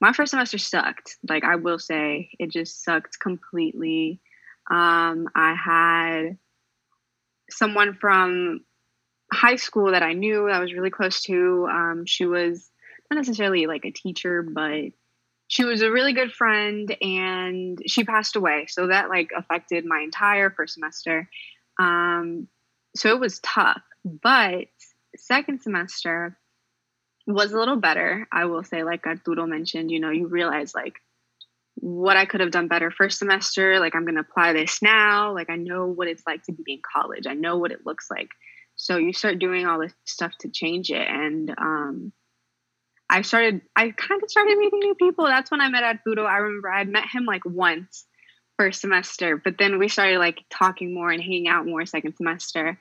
my 0.00 0.12
first 0.12 0.30
semester 0.30 0.58
sucked. 0.58 1.16
Like 1.28 1.44
I 1.44 1.56
will 1.56 1.78
say, 1.78 2.30
it 2.38 2.50
just 2.50 2.84
sucked 2.84 3.18
completely. 3.20 4.20
Um, 4.70 5.28
I 5.34 5.54
had 5.54 6.38
someone 7.50 7.94
from 7.94 8.64
high 9.32 9.56
school 9.56 9.92
that 9.92 10.02
I 10.02 10.12
knew 10.12 10.46
that 10.46 10.54
I 10.54 10.60
was 10.60 10.72
really 10.72 10.90
close 10.90 11.22
to. 11.22 11.68
Um, 11.70 12.04
she 12.06 12.26
was 12.26 12.70
not 13.10 13.16
necessarily 13.16 13.66
like 13.66 13.84
a 13.84 13.90
teacher, 13.90 14.42
but 14.42 14.92
she 15.48 15.64
was 15.64 15.82
a 15.82 15.90
really 15.90 16.12
good 16.12 16.32
friend 16.32 16.96
and 17.02 17.78
she 17.86 18.04
passed 18.04 18.36
away. 18.36 18.66
So 18.68 18.86
that 18.88 19.08
like 19.08 19.30
affected 19.36 19.84
my 19.84 20.00
entire 20.00 20.50
first 20.50 20.74
semester. 20.74 21.28
Um, 21.78 22.48
so 22.96 23.10
it 23.10 23.20
was 23.20 23.40
tough. 23.40 23.82
But 24.04 24.66
second 25.16 25.62
semester 25.62 26.38
was 27.26 27.52
a 27.52 27.58
little 27.58 27.76
better. 27.76 28.26
I 28.32 28.46
will 28.46 28.62
say, 28.62 28.84
like 28.84 29.06
Arturo 29.06 29.46
mentioned, 29.46 29.90
you 29.90 30.00
know, 30.00 30.10
you 30.10 30.26
realize 30.26 30.74
like 30.74 30.94
what 31.76 32.16
I 32.16 32.24
could 32.24 32.40
have 32.40 32.50
done 32.50 32.68
better 32.68 32.90
first 32.90 33.18
semester. 33.18 33.78
Like, 33.80 33.94
I'm 33.94 34.04
going 34.04 34.14
to 34.14 34.20
apply 34.20 34.52
this 34.52 34.80
now. 34.82 35.34
Like, 35.34 35.50
I 35.50 35.56
know 35.56 35.86
what 35.86 36.08
it's 36.08 36.22
like 36.26 36.42
to 36.44 36.52
be 36.52 36.74
in 36.74 36.80
college, 36.94 37.26
I 37.26 37.34
know 37.34 37.58
what 37.58 37.72
it 37.72 37.86
looks 37.86 38.06
like. 38.10 38.28
So, 38.76 38.96
you 38.96 39.12
start 39.12 39.38
doing 39.38 39.66
all 39.66 39.80
this 39.80 39.94
stuff 40.04 40.32
to 40.40 40.48
change 40.48 40.90
it. 40.90 41.06
And 41.08 41.50
um, 41.58 42.12
I 43.08 43.22
started, 43.22 43.60
I 43.76 43.90
kind 43.90 44.22
of 44.22 44.30
started 44.30 44.56
meeting 44.58 44.80
new 44.80 44.94
people. 44.94 45.26
That's 45.26 45.50
when 45.50 45.60
I 45.60 45.68
met 45.68 45.84
Arturo. 45.84 46.24
I 46.24 46.38
remember 46.38 46.70
I 46.70 46.78
had 46.78 46.88
met 46.88 47.04
him 47.12 47.24
like 47.24 47.44
once 47.44 48.06
first 48.56 48.80
semester, 48.80 49.36
but 49.36 49.58
then 49.58 49.78
we 49.78 49.88
started 49.88 50.18
like 50.18 50.40
talking 50.50 50.94
more 50.94 51.10
and 51.10 51.22
hanging 51.22 51.48
out 51.48 51.66
more 51.66 51.84
second 51.86 52.16
semester. 52.16 52.78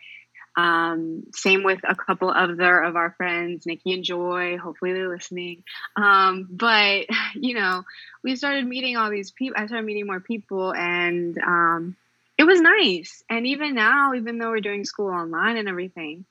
Um, 0.55 1.23
same 1.33 1.63
with 1.63 1.79
a 1.87 1.95
couple 1.95 2.29
other 2.29 2.79
of 2.81 2.95
our 2.95 3.11
friends, 3.17 3.65
Nikki 3.65 3.93
and 3.93 4.03
Joy. 4.03 4.57
Hopefully 4.57 4.93
they're 4.93 5.09
listening. 5.09 5.63
Um, 5.95 6.47
but 6.51 7.07
you 7.35 7.55
know, 7.55 7.83
we 8.23 8.35
started 8.35 8.65
meeting 8.65 8.97
all 8.97 9.09
these 9.09 9.31
people. 9.31 9.55
I 9.61 9.67
started 9.67 9.85
meeting 9.85 10.05
more 10.05 10.19
people, 10.19 10.73
and 10.73 11.37
um, 11.37 11.95
it 12.37 12.43
was 12.43 12.61
nice. 12.61 13.23
And 13.29 13.47
even 13.47 13.75
now, 13.75 14.13
even 14.13 14.37
though 14.37 14.49
we're 14.49 14.59
doing 14.59 14.85
school 14.85 15.09
online 15.09 15.57
and 15.57 15.67
everything, 15.67 16.25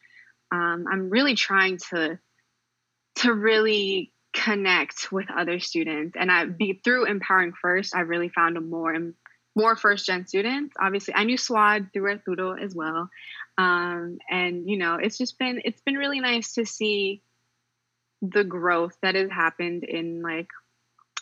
um, 0.50 0.86
I'm 0.90 1.10
really 1.10 1.34
trying 1.34 1.78
to 1.90 2.18
to 3.16 3.32
really 3.32 4.12
connect 4.32 5.12
with 5.12 5.26
other 5.30 5.60
students. 5.60 6.16
And 6.18 6.30
I 6.30 6.46
be 6.46 6.80
through 6.82 7.06
empowering 7.06 7.52
first. 7.60 7.94
I 7.94 8.00
really 8.00 8.28
found 8.28 8.56
a 8.56 8.60
more 8.60 8.96
more 9.54 9.76
first 9.76 10.06
gen 10.06 10.26
students. 10.26 10.74
Obviously, 10.80 11.14
I 11.14 11.24
knew 11.24 11.36
Suad 11.36 11.92
through 11.92 12.10
Arturo 12.10 12.52
as 12.54 12.74
well. 12.74 13.10
Um, 13.58 14.18
and 14.30 14.68
you 14.68 14.78
know, 14.78 14.96
it's 14.96 15.18
just 15.18 15.38
been 15.38 15.60
it's 15.64 15.80
been 15.82 15.96
really 15.96 16.20
nice 16.20 16.54
to 16.54 16.64
see 16.64 17.22
the 18.22 18.44
growth 18.44 18.96
that 19.02 19.14
has 19.14 19.30
happened 19.30 19.84
in 19.84 20.22
like 20.22 20.48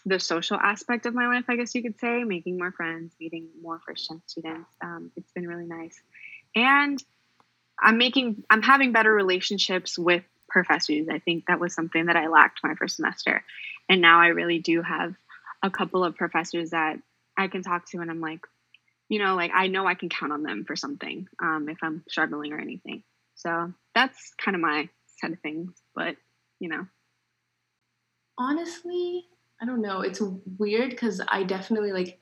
the 0.05 0.21
social 0.21 0.57
aspect 0.57 1.07
of 1.07 1.15
my 1.15 1.27
life, 1.27 1.45
I 1.49 1.57
guess 1.57 1.75
you 1.75 1.83
could 1.83 1.99
say, 1.99 2.25
making 2.25 2.59
more 2.59 2.73
friends, 2.73 3.15
meeting 3.21 3.49
more 3.61 3.81
first 3.87 4.09
gen 4.09 4.23
students. 4.27 4.71
Um, 4.83 5.11
it's 5.17 5.31
been 5.33 5.47
really 5.47 5.67
nice. 5.67 6.01
And 6.55 7.03
I'm 7.79 7.99
making, 7.99 8.45
I'm 8.49 8.63
having 8.63 8.93
better 8.93 9.13
relationships 9.13 9.99
with 9.99 10.23
professors. 10.49 11.09
I 11.11 11.19
think 11.19 11.47
that 11.47 11.61
was 11.61 11.75
something 11.75 12.07
that 12.07 12.17
I 12.17 12.29
lacked 12.29 12.61
my 12.63 12.75
first 12.75 12.97
semester. 12.97 13.45
And 13.89 14.01
now 14.01 14.21
I 14.21 14.29
really 14.29 14.59
do 14.59 14.83
have 14.83 15.15
a 15.63 15.71
couple 15.71 16.05
of 16.05 16.17
professors 16.17 16.71
that 16.71 16.99
I 17.37 17.49
can 17.49 17.63
talk 17.63 17.89
to, 17.91 17.99
and 17.99 18.11
I'm 18.11 18.21
like, 18.21 18.41
you 19.11 19.19
know, 19.19 19.35
like 19.35 19.51
I 19.53 19.67
know 19.67 19.87
I 19.87 19.95
can 19.95 20.09
count 20.09 20.33
on 20.33 20.45
them 20.45 20.65
for 20.65 20.77
something 20.77 21.29
um, 21.43 21.69
if 21.69 21.79
I'm 21.83 22.05
struggling 22.09 22.53
or 22.53 22.59
anything. 22.59 23.03
So 23.35 23.75
that's 23.95 24.33
kind 24.43 24.55
of 24.55 24.63
my 24.63 24.89
side 25.21 25.33
of 25.33 25.41
things. 25.41 25.73
But, 25.95 26.17
you 26.61 26.69
know. 26.69 26.87
Honestly, 28.39 29.25
I 29.61 29.67
don't 29.67 29.83
know. 29.83 30.03
It's 30.03 30.23
weird 30.59 30.91
because 30.91 31.21
I 31.27 31.43
definitely 31.43 31.93
like, 31.93 32.21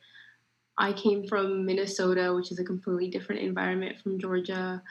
I 0.78 0.94
came 0.94 1.26
from 1.28 1.66
Minnesota, 1.66 2.34
which 2.34 2.50
is 2.50 2.58
a 2.58 2.64
completely 2.64 3.10
different 3.10 3.42
environment 3.42 4.00
from 4.00 4.18
Georgia. 4.18 4.82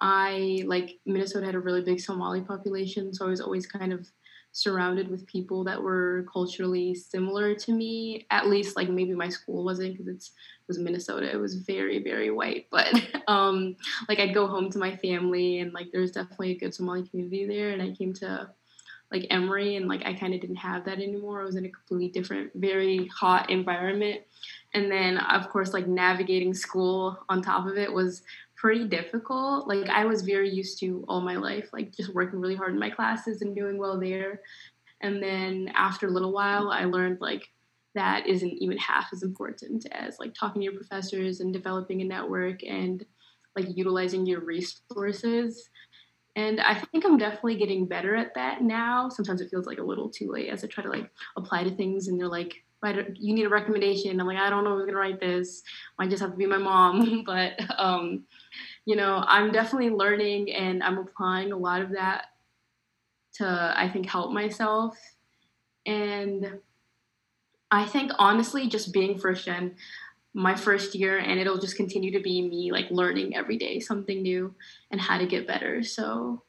I 0.00 0.64
like 0.66 0.98
Minnesota 1.06 1.46
had 1.46 1.54
a 1.54 1.60
really 1.60 1.82
big 1.82 2.00
Somali 2.00 2.40
population, 2.40 3.14
so 3.14 3.26
I 3.26 3.28
was 3.28 3.40
always 3.40 3.66
kind 3.66 3.92
of 3.92 4.08
surrounded 4.54 5.10
with 5.10 5.26
people 5.26 5.64
that 5.64 5.82
were 5.82 6.24
culturally 6.32 6.94
similar 6.94 7.56
to 7.56 7.72
me. 7.72 8.24
At 8.30 8.48
least 8.48 8.76
like 8.76 8.88
maybe 8.88 9.12
my 9.12 9.28
school 9.28 9.64
wasn't 9.64 9.92
because 9.92 10.06
it 10.06 10.30
was 10.68 10.78
Minnesota. 10.78 11.30
It 11.30 11.40
was 11.40 11.56
very 11.56 12.02
very 12.02 12.30
white, 12.30 12.68
but 12.70 12.88
um 13.28 13.76
like 14.08 14.20
I'd 14.20 14.32
go 14.32 14.46
home 14.46 14.70
to 14.70 14.78
my 14.78 14.96
family 14.96 15.58
and 15.58 15.72
like 15.72 15.88
there's 15.92 16.12
definitely 16.12 16.52
a 16.52 16.58
good 16.58 16.72
Somali 16.72 17.06
community 17.06 17.46
there. 17.46 17.70
And 17.70 17.82
I 17.82 17.90
came 17.90 18.14
to 18.14 18.48
like 19.10 19.26
Emory 19.30 19.76
and 19.76 19.88
like 19.88 20.06
I 20.06 20.14
kind 20.14 20.34
of 20.34 20.40
didn't 20.40 20.56
have 20.56 20.84
that 20.84 20.98
anymore. 20.98 21.42
I 21.42 21.44
was 21.44 21.56
in 21.56 21.66
a 21.66 21.70
completely 21.70 22.08
different, 22.08 22.52
very 22.54 23.06
hot 23.08 23.50
environment. 23.50 24.20
And 24.72 24.90
then 24.90 25.18
of 25.18 25.50
course 25.50 25.72
like 25.72 25.88
navigating 25.88 26.54
school 26.54 27.18
on 27.28 27.42
top 27.42 27.66
of 27.66 27.76
it 27.76 27.92
was 27.92 28.22
pretty 28.64 28.88
difficult. 28.88 29.68
Like 29.68 29.90
I 29.90 30.06
was 30.06 30.22
very 30.22 30.48
used 30.48 30.80
to 30.80 31.04
all 31.06 31.20
my 31.20 31.36
life, 31.36 31.68
like 31.74 31.94
just 31.94 32.14
working 32.14 32.40
really 32.40 32.54
hard 32.54 32.72
in 32.72 32.78
my 32.78 32.88
classes 32.88 33.42
and 33.42 33.54
doing 33.54 33.76
well 33.76 34.00
there. 34.00 34.40
And 35.02 35.22
then 35.22 35.70
after 35.74 36.06
a 36.06 36.10
little 36.10 36.32
while, 36.32 36.70
I 36.70 36.84
learned 36.84 37.18
like 37.20 37.46
that 37.94 38.26
isn't 38.26 38.62
even 38.62 38.78
half 38.78 39.08
as 39.12 39.22
important 39.22 39.86
as 39.92 40.18
like 40.18 40.32
talking 40.32 40.62
to 40.62 40.64
your 40.64 40.76
professors 40.80 41.40
and 41.40 41.52
developing 41.52 42.00
a 42.00 42.06
network 42.06 42.64
and 42.64 43.04
like 43.54 43.66
utilizing 43.68 44.24
your 44.24 44.40
resources. 44.40 45.68
And 46.34 46.58
I 46.58 46.72
think 46.74 47.04
I'm 47.04 47.18
definitely 47.18 47.56
getting 47.56 47.86
better 47.86 48.16
at 48.16 48.34
that 48.34 48.62
now. 48.62 49.10
Sometimes 49.10 49.42
it 49.42 49.50
feels 49.50 49.66
like 49.66 49.78
a 49.78 49.84
little 49.84 50.08
too 50.08 50.32
late 50.32 50.48
as 50.48 50.64
I 50.64 50.68
try 50.68 50.84
to 50.84 50.90
like 50.90 51.10
apply 51.36 51.64
to 51.64 51.70
things 51.70 52.08
and 52.08 52.18
they're 52.18 52.28
like, 52.28 52.64
write 52.84 53.16
you 53.16 53.34
need 53.34 53.46
a 53.46 53.48
recommendation. 53.48 54.20
I'm 54.20 54.26
like, 54.26 54.38
I 54.38 54.50
don't 54.50 54.62
know 54.62 54.76
who's 54.76 54.84
gonna 54.86 54.98
write 54.98 55.18
this. 55.18 55.62
Might 55.98 56.10
just 56.10 56.20
have 56.22 56.32
to 56.32 56.36
be 56.36 56.46
my 56.46 56.58
mom. 56.58 57.22
but 57.26 57.52
um, 57.78 58.24
you 58.84 58.94
know, 58.94 59.24
I'm 59.26 59.50
definitely 59.50 59.90
learning 59.90 60.52
and 60.52 60.82
I'm 60.82 60.98
applying 60.98 61.52
a 61.52 61.56
lot 61.56 61.80
of 61.80 61.92
that 61.92 62.26
to 63.36 63.74
I 63.76 63.88
think 63.88 64.06
help 64.06 64.32
myself. 64.32 64.98
And 65.86 66.58
I 67.70 67.86
think 67.86 68.12
honestly, 68.18 68.68
just 68.68 68.92
being 68.92 69.18
first 69.18 69.46
gen, 69.46 69.76
my 70.34 70.54
first 70.54 70.94
year, 70.94 71.18
and 71.18 71.40
it'll 71.40 71.58
just 71.58 71.76
continue 71.76 72.12
to 72.12 72.20
be 72.20 72.46
me 72.46 72.70
like 72.70 72.90
learning 72.90 73.34
every 73.34 73.56
day 73.56 73.80
something 73.80 74.22
new 74.22 74.54
and 74.90 75.00
how 75.00 75.16
to 75.16 75.26
get 75.26 75.46
better. 75.46 75.82
So 75.82 76.42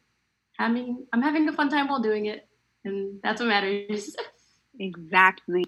having 0.58 1.06
I'm 1.14 1.22
having 1.22 1.48
a 1.48 1.54
fun 1.54 1.70
time 1.70 1.88
while 1.88 2.02
doing 2.02 2.26
it, 2.26 2.48
and 2.84 3.20
that's 3.24 3.40
what 3.40 3.48
matters. 3.48 4.16
exactly. 4.80 5.66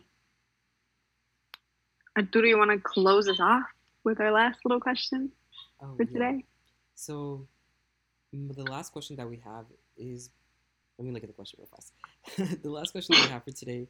Uh, 2.18 2.22
Arturo, 2.22 2.48
you 2.48 2.58
want 2.58 2.72
to 2.72 2.80
close 2.80 3.28
us 3.28 3.40
off 3.40 3.64
with 4.04 4.20
our 4.20 4.32
last 4.32 4.60
little 4.66 4.80
question 4.80 5.32
oh, 5.82 5.96
for 5.96 6.06
today? 6.06 6.36
Yeah. 6.38 6.42
So, 6.96 7.48
the 8.34 8.64
last 8.64 8.92
question 8.92 9.16
that 9.18 9.30
we 9.30 9.38
have 9.44 9.66
is 9.98 10.30
let 10.98 11.06
me 11.06 11.12
look 11.12 11.24
at 11.24 11.30
the 11.30 11.34
question 11.34 11.60
real 11.60 11.70
fast. 11.70 12.62
the 12.64 12.70
last 12.70 12.92
question 12.92 13.16
that 13.16 13.26
we 13.26 13.32
have 13.32 13.44
for 13.44 13.52
today 13.52 13.88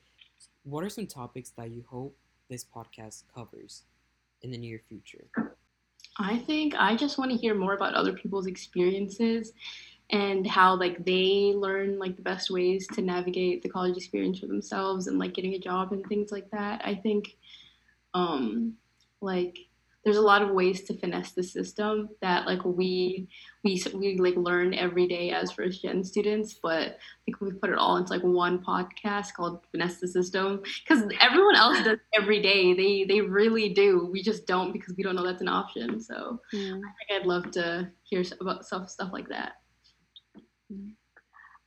What 0.63 0.83
are 0.83 0.89
some 0.89 1.07
topics 1.07 1.51
that 1.57 1.71
you 1.71 1.83
hope 1.87 2.15
this 2.49 2.63
podcast 2.63 3.23
covers 3.33 3.83
in 4.41 4.51
the 4.51 4.57
near 4.57 4.81
future? 4.87 5.25
I 6.19 6.37
think 6.39 6.75
I 6.77 6.95
just 6.95 7.17
want 7.17 7.31
to 7.31 7.37
hear 7.37 7.55
more 7.55 7.73
about 7.73 7.93
other 7.93 8.13
people's 8.13 8.47
experiences 8.47 9.53
and 10.09 10.45
how 10.47 10.75
like 10.75 11.05
they 11.05 11.53
learn 11.55 11.99
like 11.99 12.15
the 12.15 12.21
best 12.21 12.49
ways 12.49 12.87
to 12.93 13.01
navigate 13.01 13.61
the 13.61 13.69
college 13.69 13.97
experience 13.97 14.39
for 14.39 14.47
themselves 14.47 15.07
and 15.07 15.19
like 15.19 15.33
getting 15.33 15.53
a 15.53 15.59
job 15.59 15.91
and 15.91 16.05
things 16.05 16.31
like 16.31 16.49
that. 16.51 16.81
I 16.83 16.95
think 16.95 17.35
um, 18.17 18.73
like 19.21 19.57
there's 20.03 20.17
a 20.17 20.21
lot 20.21 20.41
of 20.41 20.51
ways 20.51 20.83
to 20.83 20.97
finesse 20.97 21.31
the 21.33 21.43
system 21.43 22.07
that 22.21 22.45
like 22.45 22.63
we 22.63 23.27
we 23.65 23.83
we 23.93 24.17
like 24.17 24.37
learn 24.37 24.73
every 24.73 25.05
day 25.05 25.31
as 25.31 25.51
first 25.51 25.81
gen 25.81 26.01
students 26.01 26.53
but 26.63 26.81
i 26.81 26.95
think 27.25 27.41
we 27.41 27.51
put 27.51 27.69
it 27.69 27.77
all 27.77 27.97
into 27.97 28.13
like 28.13 28.23
one 28.23 28.57
podcast 28.63 29.33
called 29.33 29.59
finesse 29.69 29.99
the 29.99 30.07
system 30.07 30.61
because 30.79 31.03
everyone 31.19 31.57
else 31.57 31.83
does 31.83 31.97
every 32.17 32.41
day. 32.41 32.73
They 32.73 33.03
they 33.03 33.21
really 33.21 33.69
do. 33.69 34.07
We 34.11 34.21
just 34.23 34.47
don't 34.47 34.71
because 34.71 34.95
we 34.95 35.03
don't 35.03 35.15
know 35.15 35.25
that's 35.25 35.41
an 35.41 35.47
option. 35.47 35.99
So 35.99 36.39
yeah. 36.53 36.75
i 36.75 36.89
think 37.07 37.21
i'd 37.21 37.25
love 37.25 37.51
to 37.51 37.89
hear 38.03 38.23
about 38.39 38.65
stuff 38.65 38.89
stuff 38.89 39.09
like 39.11 39.29
that. 39.29 39.53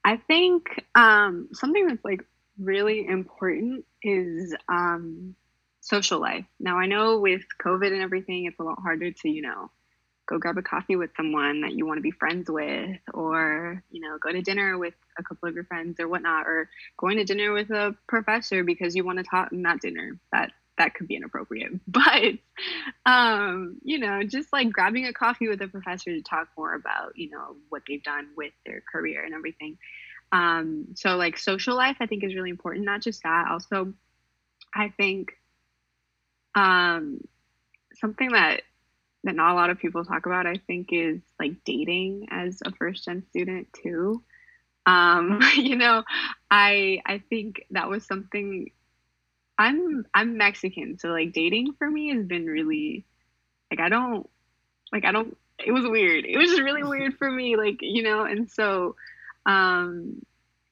I 0.05 0.17
think 0.17 0.85
um 0.95 1.49
something 1.53 1.87
that's 1.87 2.05
like 2.05 2.25
really 2.59 3.07
important 3.07 3.85
is 4.03 4.55
um 4.69 5.35
social 5.81 6.21
life. 6.21 6.45
Now, 6.59 6.79
I 6.79 6.87
know 6.87 7.19
with 7.19 7.43
COVID 7.65 7.93
and 7.93 8.03
everything, 8.03 8.47
it's 8.47 8.59
a 8.59 8.63
lot 8.63 8.79
harder 8.81 9.11
to, 9.11 9.29
you 9.29 9.43
know, 9.43 9.71
go 10.29 10.39
grab 10.39 10.59
a 10.59 10.63
coffee 10.63 10.97
with 10.97 11.11
someone 11.17 11.63
that 11.63 11.73
you 11.73 11.87
want 11.87 11.99
to 11.99 12.03
be 12.03 12.13
friends 12.13 12.49
with, 12.51 12.99
or, 13.13 13.83
you 13.91 14.01
know, 14.01 14.19
go 14.19 14.31
to 14.31 14.43
dinner 14.43 14.79
with 14.79 14.95
a 15.19 15.23
couple 15.23 15.49
of 15.49 15.55
your 15.55 15.65
friends 15.65 15.99
or 15.99 16.09
whatnot, 16.09 16.47
or 16.47 16.69
going 16.99 17.17
to 17.17 17.25
dinner 17.25 17.53
with 17.53 17.71
a 17.71 17.97
professor 18.09 18.63
because 18.63 18.95
you 18.95 19.05
want 19.05 19.19
to 19.19 19.25
talk, 19.25 19.53
not 19.53 19.81
dinner, 19.81 20.19
that 20.33 20.53
that 20.81 20.95
could 20.95 21.07
be 21.07 21.17
inappropriate. 21.17 21.73
But 21.87 22.39
um, 23.07 23.79
you 23.85 23.99
know 23.99 24.23
just 24.23 24.53
like 24.53 24.73
grabbing 24.73 25.07
a 25.07 25.13
coffee 25.13 25.49
with 25.49 25.61
a 25.61 25.69
professor 25.69 26.11
to 26.11 26.23
talk 26.23 26.49
more 26.57 26.75
about 26.75 27.13
you 27.17 27.31
know 27.31 27.57
what 27.69 27.83
they've 27.87 28.03
done 28.03 28.29
with 28.37 28.53
their 28.67 28.83
career 28.91 29.25
and 29.25 29.35
everything. 29.35 29.79
Um, 30.33 30.87
so 30.95 31.17
like 31.17 31.37
social 31.37 31.77
life 31.77 31.97
i 32.01 32.07
think 32.07 32.23
is 32.23 32.35
really 32.35 32.51
important 32.51 32.85
not 32.85 33.03
just 33.03 33.23
that. 33.25 33.49
Also 33.51 33.93
i 34.75 34.89
think 34.97 35.33
um, 36.55 37.21
something 37.95 38.33
that 38.33 38.63
that 39.25 39.35
not 39.35 39.53
a 39.53 39.55
lot 39.55 39.71
of 39.71 39.79
people 39.79 40.05
talk 40.05 40.27
about, 40.27 40.47
I 40.47 40.57
think, 40.67 40.89
is 40.93 41.21
like 41.39 41.53
dating 41.65 42.29
as 42.31 42.63
a 42.65 42.73
first 42.73 43.05
gen 43.05 43.23
student 43.31 43.69
too. 43.83 44.23
Um, 44.87 45.41
you 45.57 45.77
know, 45.77 46.05
I 46.51 47.01
I 47.07 47.23
think 47.31 47.65
that 47.71 47.89
was 47.89 48.07
something. 48.07 48.71
I'm 49.59 50.07
I'm 50.15 50.39
Mexican, 50.39 50.99
so 50.99 51.09
like 51.09 51.33
dating 51.33 51.75
for 51.79 51.91
me 51.91 52.15
has 52.15 52.25
been 52.25 52.47
really 52.47 53.05
like 53.71 53.81
I 53.81 53.89
don't 53.89 54.29
like 54.93 55.05
I 55.05 55.13
don't. 55.13 55.37
It 55.65 55.73
was 55.73 55.87
weird. 55.87 56.25
It 56.25 56.39
was 56.39 56.49
just 56.49 56.63
really 56.63 56.83
weird 56.83 57.19
for 57.19 57.31
me, 57.31 57.57
like 57.57 57.79
you 57.83 58.03
know, 58.03 58.25
and 58.25 58.51
so 58.51 58.97
um 59.47 60.23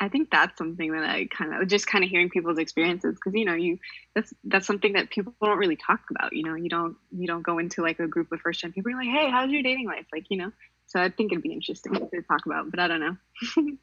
I 0.01 0.09
think 0.09 0.31
that's 0.31 0.57
something 0.57 0.93
that 0.93 1.03
I 1.03 1.27
kind 1.27 1.55
of 1.55 1.67
just 1.69 1.87
kind 1.87 2.05
of 2.05 2.11
hearing 2.11 2.31
people's 2.31 2.59
experiences 2.59 3.17
because 3.17 3.35
you 3.35 3.45
know 3.45 3.55
you 3.55 3.79
that's 4.15 4.33
that's 4.45 4.67
something 4.67 4.93
that 4.93 5.11
people 5.11 5.35
don't 5.43 5.59
really 5.59 5.77
talk 5.77 6.01
about. 6.11 6.33
You 6.33 6.45
know, 6.45 6.55
you 6.55 6.69
don't 6.69 6.97
you 7.11 7.27
don't 7.27 7.43
go 7.43 7.59
into 7.59 7.83
like 7.83 7.99
a 7.99 8.07
group 8.07 8.31
of 8.31 8.41
first 8.41 8.61
gen 8.61 8.73
people. 8.73 8.91
You're 8.91 9.01
like, 9.01 9.09
hey, 9.09 9.31
how's 9.31 9.51
your 9.51 9.63
dating 9.63 9.87
life? 9.87 10.07
Like, 10.13 10.27
you 10.31 10.37
know. 10.37 10.53
So 10.87 11.03
I 11.03 11.11
think 11.11 11.33
it'd 11.33 11.43
be 11.43 11.53
interesting 11.53 11.93
to 11.93 12.23
talk 12.23 12.47
about, 12.47 12.71
but 12.71 12.81
I 12.81 12.89
don't 12.89 13.01
know. 13.01 13.17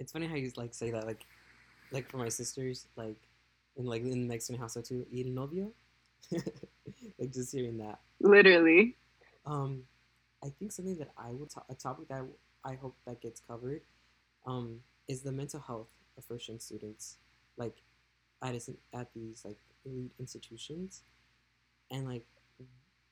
it's 0.00 0.12
funny 0.12 0.26
how 0.26 0.34
you 0.34 0.50
like 0.56 0.74
say 0.74 0.90
that 0.90 1.06
like 1.06 1.24
like 1.92 2.10
for 2.10 2.16
my 2.16 2.28
sisters 2.28 2.86
like 2.96 3.16
in 3.76 3.86
like 3.86 4.02
in 4.02 4.10
the 4.10 4.26
Mexican 4.26 4.60
household 4.60 4.86
too, 4.86 5.06
el 5.14 5.30
novio. 5.30 5.72
like 6.32 7.32
just 7.32 7.52
hearing 7.52 7.78
that. 7.78 8.00
Literally. 8.20 8.96
Um, 9.44 9.82
I 10.44 10.48
think 10.58 10.72
something 10.72 10.96
that 10.98 11.10
I 11.16 11.30
would 11.32 11.50
talk 11.50 11.66
a 11.68 11.74
topic 11.74 12.08
that 12.08 12.24
I 12.64 12.74
hope 12.74 12.96
that 13.06 13.20
gets 13.20 13.40
covered, 13.40 13.82
um, 14.46 14.80
is 15.08 15.22
the 15.22 15.32
mental 15.32 15.60
health 15.60 15.88
of 16.16 16.24
first 16.24 16.46
gen 16.46 16.60
students, 16.60 17.18
like 17.56 17.76
at 18.42 18.54
at 18.94 19.08
these 19.14 19.44
like 19.44 19.58
elite 19.84 20.12
institutions, 20.18 21.02
and 21.90 22.06
like 22.08 22.26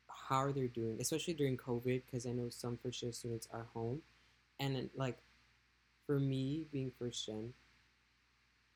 how 0.08 0.36
are 0.36 0.52
they 0.52 0.66
doing, 0.68 0.98
especially 1.00 1.34
during 1.34 1.56
COVID, 1.56 2.02
because 2.06 2.26
I 2.26 2.32
know 2.32 2.48
some 2.48 2.78
first 2.78 3.00
gen 3.00 3.12
students 3.12 3.48
are 3.52 3.66
home, 3.74 4.02
and 4.60 4.90
like 4.96 5.18
for 6.06 6.18
me 6.20 6.66
being 6.72 6.92
first 6.98 7.26
gen, 7.26 7.54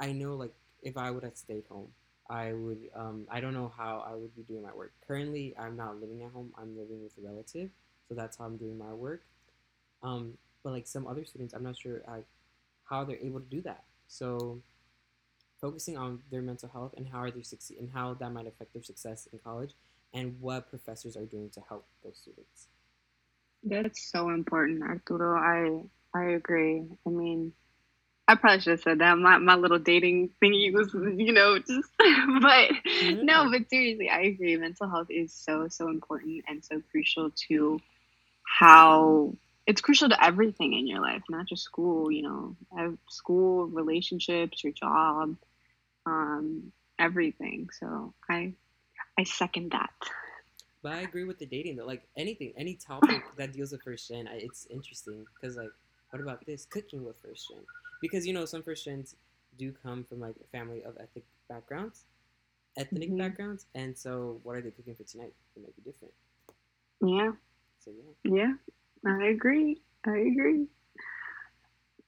I 0.00 0.12
know 0.12 0.34
like 0.36 0.54
if 0.82 0.96
I 0.96 1.10
would 1.10 1.24
have 1.24 1.36
stayed 1.36 1.64
home, 1.68 1.88
I 2.30 2.52
would 2.52 2.90
um, 2.94 3.26
I 3.30 3.40
don't 3.40 3.54
know 3.54 3.72
how 3.76 4.04
I 4.06 4.14
would 4.14 4.34
be 4.36 4.42
doing 4.42 4.62
my 4.62 4.72
work. 4.72 4.92
Currently, 5.06 5.54
I'm 5.58 5.76
not 5.76 6.00
living 6.00 6.22
at 6.22 6.32
home. 6.32 6.52
I'm 6.58 6.76
living 6.76 7.02
with 7.02 7.16
a 7.18 7.26
relative, 7.26 7.70
so 8.08 8.14
that's 8.14 8.36
how 8.36 8.44
I'm 8.44 8.56
doing 8.56 8.78
my 8.78 8.92
work. 8.92 9.22
Um, 10.02 10.34
but 10.62 10.72
like 10.72 10.86
some 10.86 11.06
other 11.06 11.24
students, 11.24 11.54
I'm 11.54 11.64
not 11.64 11.78
sure 11.78 12.02
how 12.88 13.04
they're 13.04 13.18
able 13.22 13.40
to 13.40 13.46
do 13.46 13.60
that. 13.62 13.84
So 14.06 14.60
focusing 15.60 15.96
on 15.96 16.20
their 16.30 16.42
mental 16.42 16.68
health 16.68 16.94
and 16.96 17.08
how 17.08 17.18
are 17.18 17.30
they 17.30 17.42
succeed 17.42 17.78
and 17.78 17.90
how 17.92 18.14
that 18.14 18.32
might 18.32 18.46
affect 18.46 18.72
their 18.72 18.82
success 18.82 19.28
in 19.32 19.38
college 19.38 19.74
and 20.14 20.40
what 20.40 20.70
professors 20.70 21.16
are 21.16 21.24
doing 21.26 21.50
to 21.50 21.60
help 21.68 21.86
those 22.02 22.18
students. 22.18 22.68
That's 23.64 24.10
so 24.10 24.30
important, 24.30 24.82
Arturo. 24.82 25.36
I 25.36 25.82
I 26.14 26.30
agree. 26.30 26.84
I 27.06 27.10
mean, 27.10 27.52
I 28.28 28.34
probably 28.34 28.60
should 28.60 28.70
have 28.72 28.80
said 28.80 28.98
that. 29.00 29.18
My 29.18 29.38
my 29.38 29.56
little 29.56 29.78
dating 29.78 30.30
thingy 30.42 30.72
was, 30.72 30.94
you 30.94 31.32
know, 31.32 31.58
just 31.58 31.90
but 32.40 32.70
yeah. 32.84 33.22
no, 33.22 33.50
but 33.50 33.68
seriously, 33.68 34.08
I 34.08 34.20
agree. 34.22 34.56
Mental 34.56 34.88
health 34.88 35.08
is 35.10 35.32
so, 35.32 35.66
so 35.68 35.88
important 35.88 36.44
and 36.46 36.64
so 36.64 36.80
crucial 36.90 37.30
to 37.48 37.80
how 38.44 39.34
it's 39.68 39.82
crucial 39.82 40.08
to 40.08 40.24
everything 40.24 40.72
in 40.72 40.86
your 40.86 41.00
life, 41.00 41.22
not 41.28 41.46
just 41.46 41.62
school, 41.62 42.10
you 42.10 42.22
know, 42.22 42.56
school, 43.10 43.66
relationships, 43.66 44.64
your 44.64 44.72
job, 44.72 45.36
um, 46.06 46.72
everything. 46.98 47.68
So 47.78 48.14
I 48.30 48.54
I 49.18 49.24
second 49.24 49.72
that. 49.72 49.90
But 50.82 50.92
I 50.92 51.00
agree 51.02 51.24
with 51.24 51.38
the 51.38 51.44
dating 51.44 51.76
though. 51.76 51.84
Like 51.84 52.08
anything, 52.16 52.54
any 52.56 52.74
topic 52.76 53.22
that 53.36 53.52
deals 53.52 53.72
with 53.72 53.82
first 53.82 54.08
gen, 54.08 54.26
I, 54.26 54.36
it's 54.36 54.66
interesting 54.70 55.26
because 55.34 55.58
like, 55.58 55.70
what 56.10 56.22
about 56.22 56.46
this 56.46 56.64
cooking 56.64 57.04
with 57.04 57.20
first 57.20 57.50
gen? 57.50 57.60
Because 58.00 58.26
you 58.26 58.32
know 58.32 58.46
some 58.46 58.62
first 58.62 58.86
gens 58.86 59.16
do 59.58 59.74
come 59.82 60.02
from 60.02 60.18
like 60.18 60.36
a 60.42 60.56
family 60.56 60.82
of 60.82 60.96
ethnic 60.98 61.24
backgrounds, 61.46 62.04
ethnic 62.78 63.10
mm-hmm. 63.10 63.18
backgrounds, 63.18 63.66
and 63.74 63.98
so 63.98 64.40
what 64.44 64.56
are 64.56 64.62
they 64.62 64.70
cooking 64.70 64.94
for 64.94 65.04
tonight? 65.04 65.34
It 65.56 65.62
might 65.62 65.76
be 65.76 65.82
different. 65.82 66.14
Yeah. 67.04 67.32
So 67.80 67.90
yeah. 68.24 68.34
Yeah, 68.34 68.52
I 69.06 69.26
agree. 69.26 69.80
I 70.06 70.16
agree. 70.16 70.66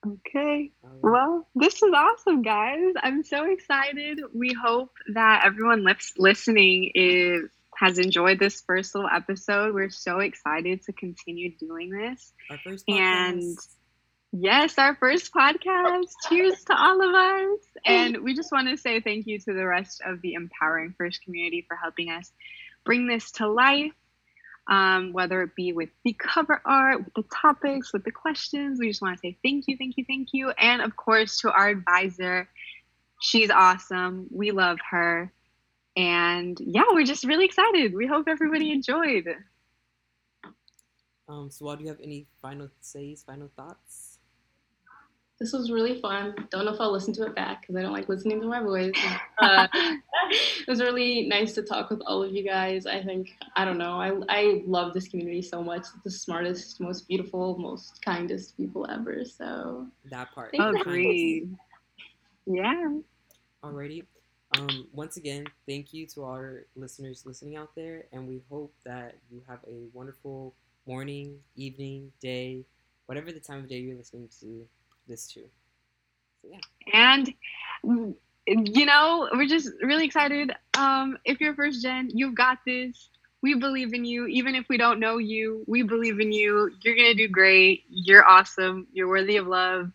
Okay. 0.07 0.73
Well, 1.03 1.47
this 1.55 1.83
is 1.83 1.93
awesome, 1.95 2.43
guys. 2.43 2.95
I'm 3.03 3.23
so 3.23 3.51
excited. 3.51 4.21
We 4.35 4.55
hope 4.55 4.93
that 5.13 5.43
everyone 5.45 5.87
listening 6.17 6.91
is 6.95 7.43
has 7.77 7.99
enjoyed 7.99 8.39
this 8.39 8.63
first 8.67 8.95
little 8.95 9.11
episode. 9.11 9.75
We're 9.75 9.91
so 9.91 10.19
excited 10.19 10.83
to 10.85 10.93
continue 10.93 11.57
doing 11.57 11.91
this. 11.91 12.33
Our 12.51 12.59
first 12.59 12.87
podcast. 12.87 13.33
And 13.33 13.59
yes, 14.33 14.79
our 14.79 14.97
first 14.97 15.33
podcast. 15.33 16.05
Cheers 16.29 16.65
to 16.65 16.77
all 16.77 17.01
of 17.03 17.15
us. 17.15 17.61
And 17.87 18.19
we 18.23 18.35
just 18.35 18.53
want 18.53 18.69
to 18.69 18.77
say 18.77 19.01
thank 19.01 19.27
you 19.27 19.39
to 19.41 19.55
the 19.55 19.67
rest 19.67 20.03
of 20.05 20.21
the 20.21 20.35
Empowering 20.35 20.95
First 20.97 21.23
community 21.25 21.65
for 21.67 21.77
helping 21.77 22.11
us 22.11 22.31
bring 22.85 23.07
this 23.07 23.31
to 23.33 23.49
life 23.49 23.93
um, 24.69 25.13
whether 25.13 25.43
it 25.43 25.55
be 25.57 25.73
with 25.73 25.89
the 26.05 26.13
cover 26.15 26.61
art, 26.65 27.05
with 27.05 27.15
the 27.15 27.25
topics, 27.35 27.93
with 27.93 28.05
the 28.05 28.13
questions. 28.13 28.79
We 28.79 28.89
just 28.89 29.03
want 29.03 29.17
to 29.17 29.21
say 29.21 29.37
thank 29.45 29.65
you, 29.67 29.77
thank 29.77 29.97
you, 29.97 30.05
thank 30.07 30.29
you. 30.33 30.51
And 30.51 30.83
of 30.83 30.97
course, 30.97 31.39
to 31.41 31.51
our 31.53 31.69
advisor. 31.69 32.49
She's 33.21 33.51
awesome. 33.51 34.29
We 34.31 34.51
love 34.51 34.79
her. 34.91 35.33
And 35.97 36.57
yeah, 36.61 36.85
we're 36.93 37.05
just 37.05 37.25
really 37.25 37.45
excited. 37.45 37.95
We 37.95 38.07
hope 38.07 38.27
everybody 38.29 38.71
enjoyed. 38.71 39.29
Um, 41.29 41.51
so, 41.51 41.67
while 41.67 41.77
do 41.77 41.83
you 41.85 41.89
have 41.91 42.01
any 42.03 42.27
final 42.41 42.69
says, 42.81 43.23
final 43.23 43.51
thoughts? 43.57 44.11
this 45.41 45.53
was 45.55 45.71
really 45.71 45.99
fun. 46.01 46.35
Don't 46.51 46.67
know 46.67 46.75
if 46.75 46.81
I'll 46.81 46.93
listen 46.93 47.15
to 47.15 47.25
it 47.25 47.35
back 47.35 47.63
because 47.63 47.75
I 47.75 47.83
don't 47.83 47.95
like 47.95 48.09
listening 48.09 48.41
to 48.43 48.47
my 48.47 48.61
voice. 48.61 48.93
Uh, 49.39 49.67
it 50.31 50.69
was 50.69 50.81
really 50.81 51.27
nice 51.27 51.55
to 51.55 51.63
talk 51.63 51.91
with 51.91 52.01
all 52.07 52.23
of 52.23 52.33
you 52.33 52.45
guys. 52.45 52.87
I 52.87 53.03
think 53.03 53.37
I 53.57 53.65
don't 53.65 53.79
know. 53.79 54.01
I 54.01 54.13
I 54.29 54.63
love 54.67 54.95
this 54.95 55.09
community 55.09 55.43
so 55.43 55.63
much. 55.63 55.87
The 56.05 56.11
smartest, 56.11 56.81
most 56.81 57.09
beautiful, 57.09 57.59
most 57.59 58.03
kindest 58.05 58.57
people 58.57 58.87
ever. 58.91 59.25
So 59.25 59.87
that 60.11 60.33
part. 60.33 60.55
Agreed. 60.59 61.55
Yeah. 62.47 62.99
Alrighty. 63.63 64.05
Um, 64.59 64.89
once 64.93 65.17
again, 65.17 65.47
thank 65.69 65.93
you 65.93 66.07
to 66.09 66.25
our 66.25 66.65
listeners 66.75 67.25
listening 67.25 67.57
out 67.57 67.75
there, 67.77 68.07
and 68.13 68.27
we 68.27 68.41
hope 68.51 68.75
that 68.85 69.15
you 69.31 69.41
have 69.47 69.61
a 69.69 69.87
wonderful 69.93 70.55
morning, 70.87 71.39
evening, 71.55 72.11
day, 72.21 72.65
whatever 73.07 73.31
the 73.31 73.39
time 73.39 73.61
of 73.61 73.69
day 73.69 73.79
you're 73.79 73.97
listening 73.97 74.29
to 74.41 74.67
this 75.07 75.27
too. 75.29 75.45
So 76.43 76.49
yeah. 76.51 76.59
And 76.93 78.15
you 78.51 78.85
know, 78.85 79.29
we're 79.33 79.47
just 79.47 79.71
really 79.83 80.05
excited. 80.05 80.53
Um, 80.77 81.17
if 81.25 81.41
you're 81.41 81.55
first 81.55 81.83
gen, 81.83 82.11
you've 82.13 82.35
got 82.35 82.59
this. 82.67 83.11
We 83.43 83.55
believe 83.55 83.95
in 83.95 84.05
you. 84.05 84.27
Even 84.27 84.55
if 84.55 84.67
we 84.69 84.77
don't 84.77 84.99
know 84.99 85.19
you, 85.19 85.65
we 85.67 85.83
believe 85.83 86.21
in 86.21 86.33
you. 86.33 86.71
You're 86.83 86.97
gonna 86.97 87.15
do 87.15 87.29
great. 87.29 87.85
You're 87.89 88.27
awesome. 88.27 88.89
You're 88.93 89.09
worthy 89.09 89.37
of 89.37 89.47
love. 89.47 89.93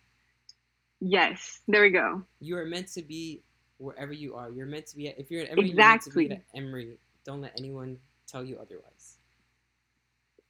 Yes, 1.00 1.60
there 1.68 1.82
we 1.82 1.90
go. 1.90 2.22
You 2.40 2.56
are 2.56 2.64
meant 2.64 2.88
to 2.94 3.02
be 3.02 3.42
wherever 3.78 4.12
you 4.12 4.34
are. 4.34 4.50
You're 4.50 4.66
meant 4.66 4.86
to 4.88 4.96
be. 4.96 5.08
At, 5.08 5.18
if 5.18 5.30
you're 5.30 5.42
at 5.42 5.50
Emory, 5.50 5.70
exactly. 5.70 6.24
you're 6.24 6.30
meant 6.30 6.46
to 6.48 6.54
be 6.54 6.58
at 6.58 6.66
Emory. 6.66 6.98
Don't 7.24 7.40
let 7.42 7.52
anyone 7.58 7.98
tell 8.26 8.44
you 8.44 8.56
otherwise. 8.58 9.18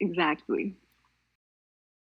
Exactly. 0.01 0.77